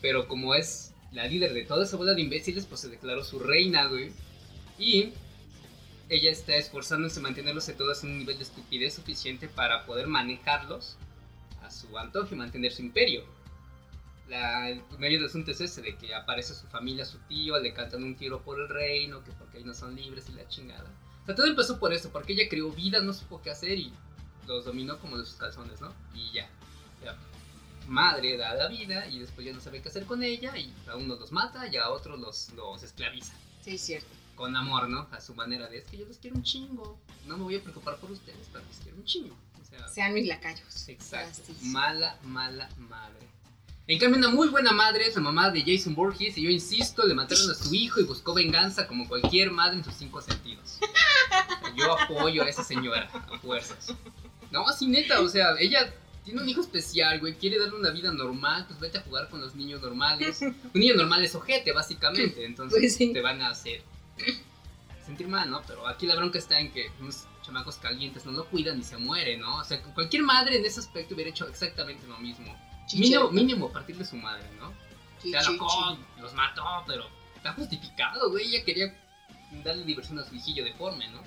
[0.00, 3.38] Pero como es la líder de toda esa bola de imbéciles, pues se declaró su
[3.38, 4.10] reina, güey.
[4.78, 5.12] Y
[6.12, 10.06] ella está esforzándose en mantenerlos a todos en un nivel de estupidez suficiente para poder
[10.06, 10.96] manejarlos
[11.62, 13.24] a su antojo y mantener su imperio.
[14.28, 18.04] La, el del asunto es ese, de que aparece su familia, su tío, le cantan
[18.04, 20.90] un tiro por el reino, que porque ahí no son libres y la chingada.
[21.22, 23.90] O sea, todo empezó por eso, porque ella creó vida, no supo qué hacer y
[24.46, 25.94] los dominó como de sus calzones, ¿no?
[26.14, 26.46] Y ya.
[27.02, 27.16] Ya.
[27.88, 30.96] Madre da la vida y después ya no sabe qué hacer con ella y a
[30.96, 33.32] unos los mata y a otros los, los esclaviza.
[33.62, 34.21] Sí, cierto.
[34.34, 35.08] Con amor, ¿no?
[35.12, 36.98] A su manera de, es que yo los quiero un chingo.
[37.26, 39.36] No me voy a preocupar por ustedes, pero los quiero un chingo.
[39.60, 40.88] O sea, Sean mis lacayos.
[40.88, 41.52] Exacto.
[41.62, 43.28] Mala, mala madre.
[43.88, 46.38] En cambio, una muy buena madre es la mamá de Jason Borges.
[46.38, 49.84] Y yo insisto, le mataron a su hijo y buscó venganza como cualquier madre en
[49.84, 50.78] sus cinco sentidos.
[51.76, 53.92] Yo apoyo a esa señora, a fuerzas.
[54.50, 55.92] No, así neta, o sea, ella
[56.24, 57.34] tiene un hijo especial, güey.
[57.34, 60.42] Quiere darle una vida normal, pues vete a jugar con los niños normales.
[60.42, 62.44] Un niño normal es ojete, básicamente.
[62.44, 63.12] Entonces Pues sí.
[63.12, 63.82] te van a hacer
[65.04, 65.62] sentir mal, ¿no?
[65.66, 68.96] Pero aquí la bronca está en que unos chamacos calientes no lo cuidan y se
[68.96, 69.56] muere, ¿no?
[69.56, 72.56] O sea, cualquier madre en ese aspecto hubiera hecho exactamente lo mismo.
[72.94, 74.72] Mínimo, mínimo a partir de su madre, ¿no?
[75.22, 77.04] Se alocó, los mató, pero
[77.36, 78.48] está justificado, güey.
[78.48, 78.94] Ella quería
[79.64, 81.22] darle diversión a su hijillo deforme, ¿no?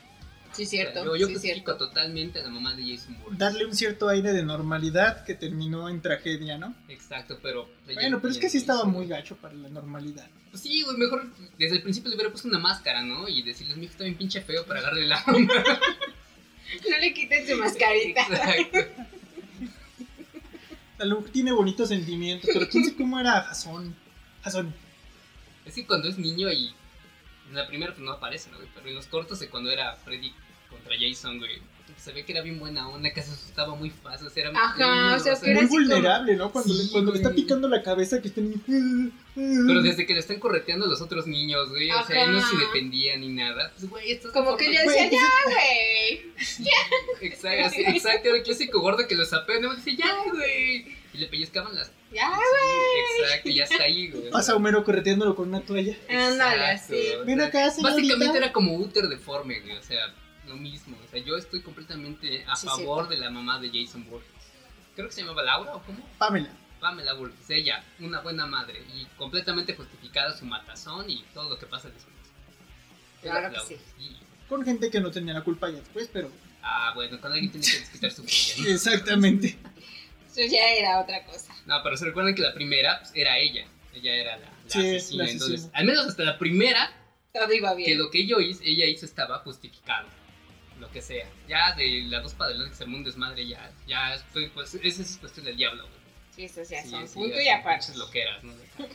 [0.52, 1.04] Sí, O sea, cierto.
[1.04, 1.88] yo yo sí, justifico cierto.
[1.88, 3.38] totalmente a la mamá de Jason Bourne.
[3.38, 6.74] Darle un cierto aire de normalidad que terminó en tragedia, ¿no?
[6.88, 7.70] Exacto, pero...
[7.94, 10.30] Bueno, pero es que sí no estaba muy gacho para la normalidad.
[10.56, 11.26] Pues sí, güey, mejor
[11.58, 13.28] desde el principio le hubiera puesto una máscara, ¿no?
[13.28, 15.54] Y decirles, mi hijo está bien pinche feo para agarrarle la onda.
[16.90, 18.22] No le quiten su mascarita.
[18.22, 19.04] Exacto.
[20.98, 23.94] La Luke tiene bonitos sentimientos, pero quién sabe cómo era Jason.
[24.44, 24.74] Jason.
[25.66, 26.74] Es que cuando es niño y
[27.50, 28.70] en la primera pues no aparece, ¿no, güey?
[28.74, 30.34] Pero en los cortos de cuando era Freddy
[30.70, 31.62] contra Jason, güey,
[31.98, 34.52] se ve que era bien buena onda, que se asustaba muy fácil, o sea, era
[34.60, 36.52] Ajá, niño, o sea, que era Muy como- vulnerable, ¿no?
[36.52, 37.42] Cuando, Sí, le, cuando le está güey.
[37.42, 38.60] picando la cabeza que está niño.
[39.36, 42.58] Pero desde que le están correteando los otros niños, güey, o sea, él no se
[42.58, 43.72] defendía ni nada.
[43.76, 46.32] Pues, güey, esto es Como que ella Güey, decía, ya, güey.
[47.22, 50.86] Exacto, sí, exacto, era el clásico gordo que lo sapea, no dice, ya, güey.
[51.14, 51.92] Y le pellizcaban las.
[52.14, 54.30] Ya, Sí, exacto, y ya está ahí, güey.
[54.30, 55.98] Pasa Homero correteándolo con una toalla.
[56.10, 56.96] Ándale, así.
[57.26, 57.96] Ven acá, señorita.
[58.02, 60.14] Básicamente era como Uther deforme, güey, o sea,
[60.48, 60.98] lo mismo.
[61.04, 64.30] O sea, yo estoy completamente a Sí, favor de la mamá de Jason Borges.
[64.96, 66.00] Creo que se llamaba Laura o cómo?
[66.18, 66.50] Pamela.
[66.80, 71.66] Pamela Borges, ella, una buena madre y completamente justificada su matazón y todo lo que
[71.66, 72.14] pasa después.
[73.22, 73.76] Claro que.
[74.00, 74.18] Y-
[74.48, 76.30] Con gente que no tenía la culpa ya después, pero.
[76.62, 78.22] ah, bueno, cuando alguien tiene que desquitar su.
[78.64, 78.68] ¿no?
[78.70, 79.58] Exactamente.
[80.30, 81.54] Eso ya era otra cosa.
[81.66, 83.66] No, pero se recuerdan que la primera pues, era ella.
[83.94, 85.24] Ella era la, la Sí, asesina.
[85.24, 86.92] la Entonces, al menos hasta la primera,
[87.34, 87.88] Todo iba bien.
[87.90, 90.08] que lo que yo hice, ella hizo estaba justificado.
[90.80, 91.30] Lo que sea.
[91.48, 94.74] Ya de las dos para adelante que se armó un desmadre, ya, ya estoy, pues,
[94.76, 95.96] esa es cuestión del diablo, güey.
[96.36, 97.80] Sí, eso ya Sí, son sí, punto y aparte.
[97.80, 98.54] pinches loqueras, ¿no?
[98.58, 98.86] De acá,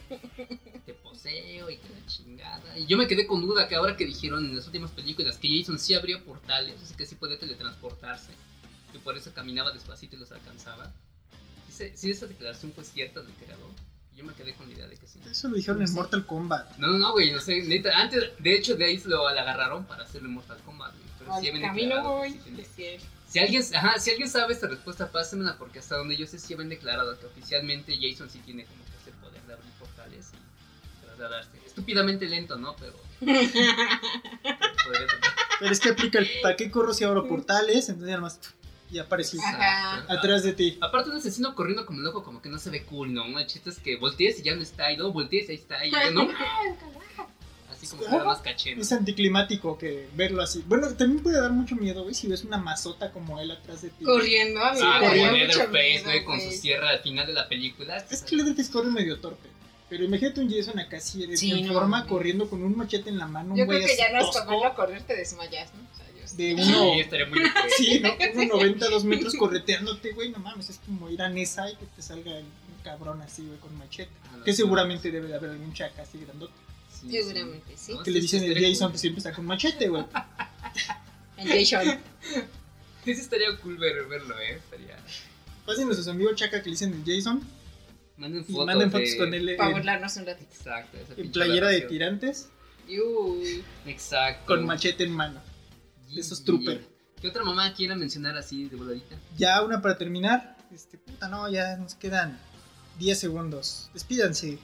[0.85, 2.78] Te poseo y que la chingada.
[2.78, 5.49] Y yo me quedé con duda que ahora que dijeron en las últimas películas que
[5.59, 8.33] Jason sí abría portales, así que sí podía teletransportarse.
[8.93, 10.93] Y por eso caminaba despacito y los alcanzaba.
[11.70, 13.70] Si, si esa declaración fue cierta del creador,
[14.14, 15.18] yo me quedé con la idea de que sí.
[15.31, 16.76] Eso lo dijeron en Mortal Kombat.
[16.76, 19.87] No, no, no, güey, no sé, neta, antes, de hecho, de ahí lo la agarraron
[19.87, 21.00] para hacerlo en Mortal Kombat, sí
[21.31, 22.41] Al camino voy.
[23.28, 26.53] Si alguien, ajá, si alguien sabe esta respuesta, pásenmela porque hasta donde yo sé sí
[26.53, 31.05] habían declarado que oficialmente Jason sí tiene como que ese poder de abrir portales y
[31.05, 31.51] trasladarse.
[31.64, 32.74] Estúpidamente lento, ¿no?
[32.76, 32.99] Pero...
[35.61, 37.89] Pero es que aplica el ¿para qué corro si abro portales?
[37.91, 38.41] Entonces nada más
[38.91, 40.05] y apareció Ajá.
[40.09, 40.78] Atrás de ti.
[40.81, 43.39] Aparte un asesino corriendo como loco como que no se ve cool, ¿no?
[43.39, 45.87] El chiste es que voltees y ya no está, y luego voltees y ahí está,
[45.87, 46.28] y ya no.
[47.81, 48.83] Así como que da más caché, ¿no?
[48.83, 50.62] Es anticlimático que verlo así.
[50.66, 53.89] Bueno, también puede dar mucho miedo, güey, si ves una masota como él atrás de
[53.91, 54.05] ti.
[54.05, 55.37] Corriendo, a mí Sí, daría corriendo.
[55.37, 57.97] Leatherface, güey, con su sierra al final de la película.
[58.11, 59.49] Es que Leatherface corre medio torpe.
[59.89, 63.18] Pero imagínate un Jason acá así en Sí, no forma, corriendo con un machete en
[63.18, 63.57] la mano.
[63.57, 65.81] Yo un güey creo que ya no es verlo correr, te desmayas, ¿no?
[65.81, 67.41] O sea, yo De Sí, uno, estaría muy
[67.76, 68.11] sí, ¿no?
[68.35, 71.87] Uno 90, dos metros correteándote, güey, no mames, es como ir a Nesa y que
[71.87, 72.45] te salga un
[72.85, 74.12] cabrón así, güey, con machete.
[74.33, 76.53] Ah, Que sí, seguramente debe de haber algún chaca así grandote.
[77.01, 77.11] Sí.
[77.11, 77.95] Seguramente, sí.
[78.05, 78.93] Que le dicen el Jason cool.
[78.93, 80.05] que siempre está con machete, güey.
[81.37, 81.99] El Jason.
[83.05, 84.57] Sí estaría cool ver- verlo, eh.
[84.57, 84.97] Estaría...
[85.65, 87.43] Pásenle a sus amigos chaca que le dicen el Jason
[88.19, 88.67] Manden fotos.
[88.67, 90.51] manden fotos de- con él Para burlarnos un ratito.
[90.55, 92.51] Exacto, esa en playera de tirantes
[92.87, 93.65] Uy.
[93.87, 94.45] Exacto.
[94.47, 95.41] con machete en mano.
[96.11, 96.85] Y- esos trooper.
[97.23, 99.17] ¿Qué otra mamá quiera mencionar así de voladita?
[99.39, 100.59] Ya una para terminar.
[100.71, 102.39] Este, puta, no, ya nos quedan
[102.99, 103.91] 10 segundos.
[103.95, 104.59] Despídanse.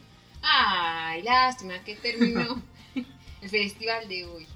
[0.48, 2.62] Ay, lástima que terminó
[3.42, 4.46] el festival de hoy.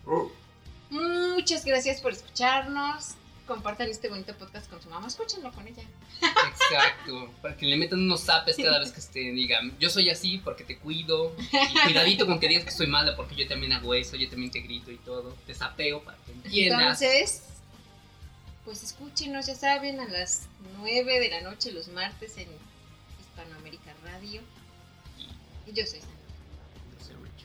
[0.89, 3.15] Muchas gracias por escucharnos.
[3.47, 5.09] Compartan este bonito podcast con su mamá.
[5.09, 5.83] Escúchenlo con ella.
[6.21, 7.35] Exacto.
[7.43, 9.35] Para que le metan unos zapes cada vez que estén.
[9.35, 11.35] Digan, yo soy así porque te cuido.
[11.51, 14.15] Y cuidadito con que digas que soy mala porque yo también hago eso.
[14.15, 15.37] Yo también te grito y todo.
[15.47, 17.03] Te sapeo para que entiendas.
[17.03, 17.43] Entonces,
[18.65, 20.47] pues escúchenos, ya saben, a las
[20.79, 22.47] 9 de la noche los martes en
[23.21, 24.43] Hispanoamérica Radio.
[25.75, 26.01] Yo soy.
[26.01, 27.45] Yo soy Rich.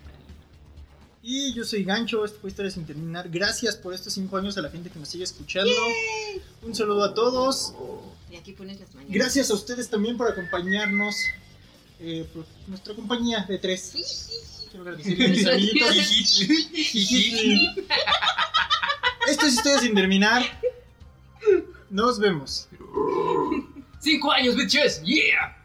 [1.23, 3.29] Y yo soy Gancho, esto fue Historia sin terminar.
[3.29, 5.71] Gracias por estos 5 años a la gente que nos sigue escuchando.
[6.61, 7.73] Un saludo a todos.
[8.31, 9.13] Y aquí pones las mañanas.
[9.15, 11.15] Gracias a ustedes también por acompañarnos.
[11.99, 13.93] eh, por nuestra compañía de tres.
[14.69, 15.95] Quiero agradecerle a mis amiguitos.
[19.27, 20.43] Esto es Historia sin terminar.
[21.89, 22.67] Nos vemos.
[23.99, 25.01] ¡Cinco años, bitches!
[25.03, 25.55] ¡Yeah!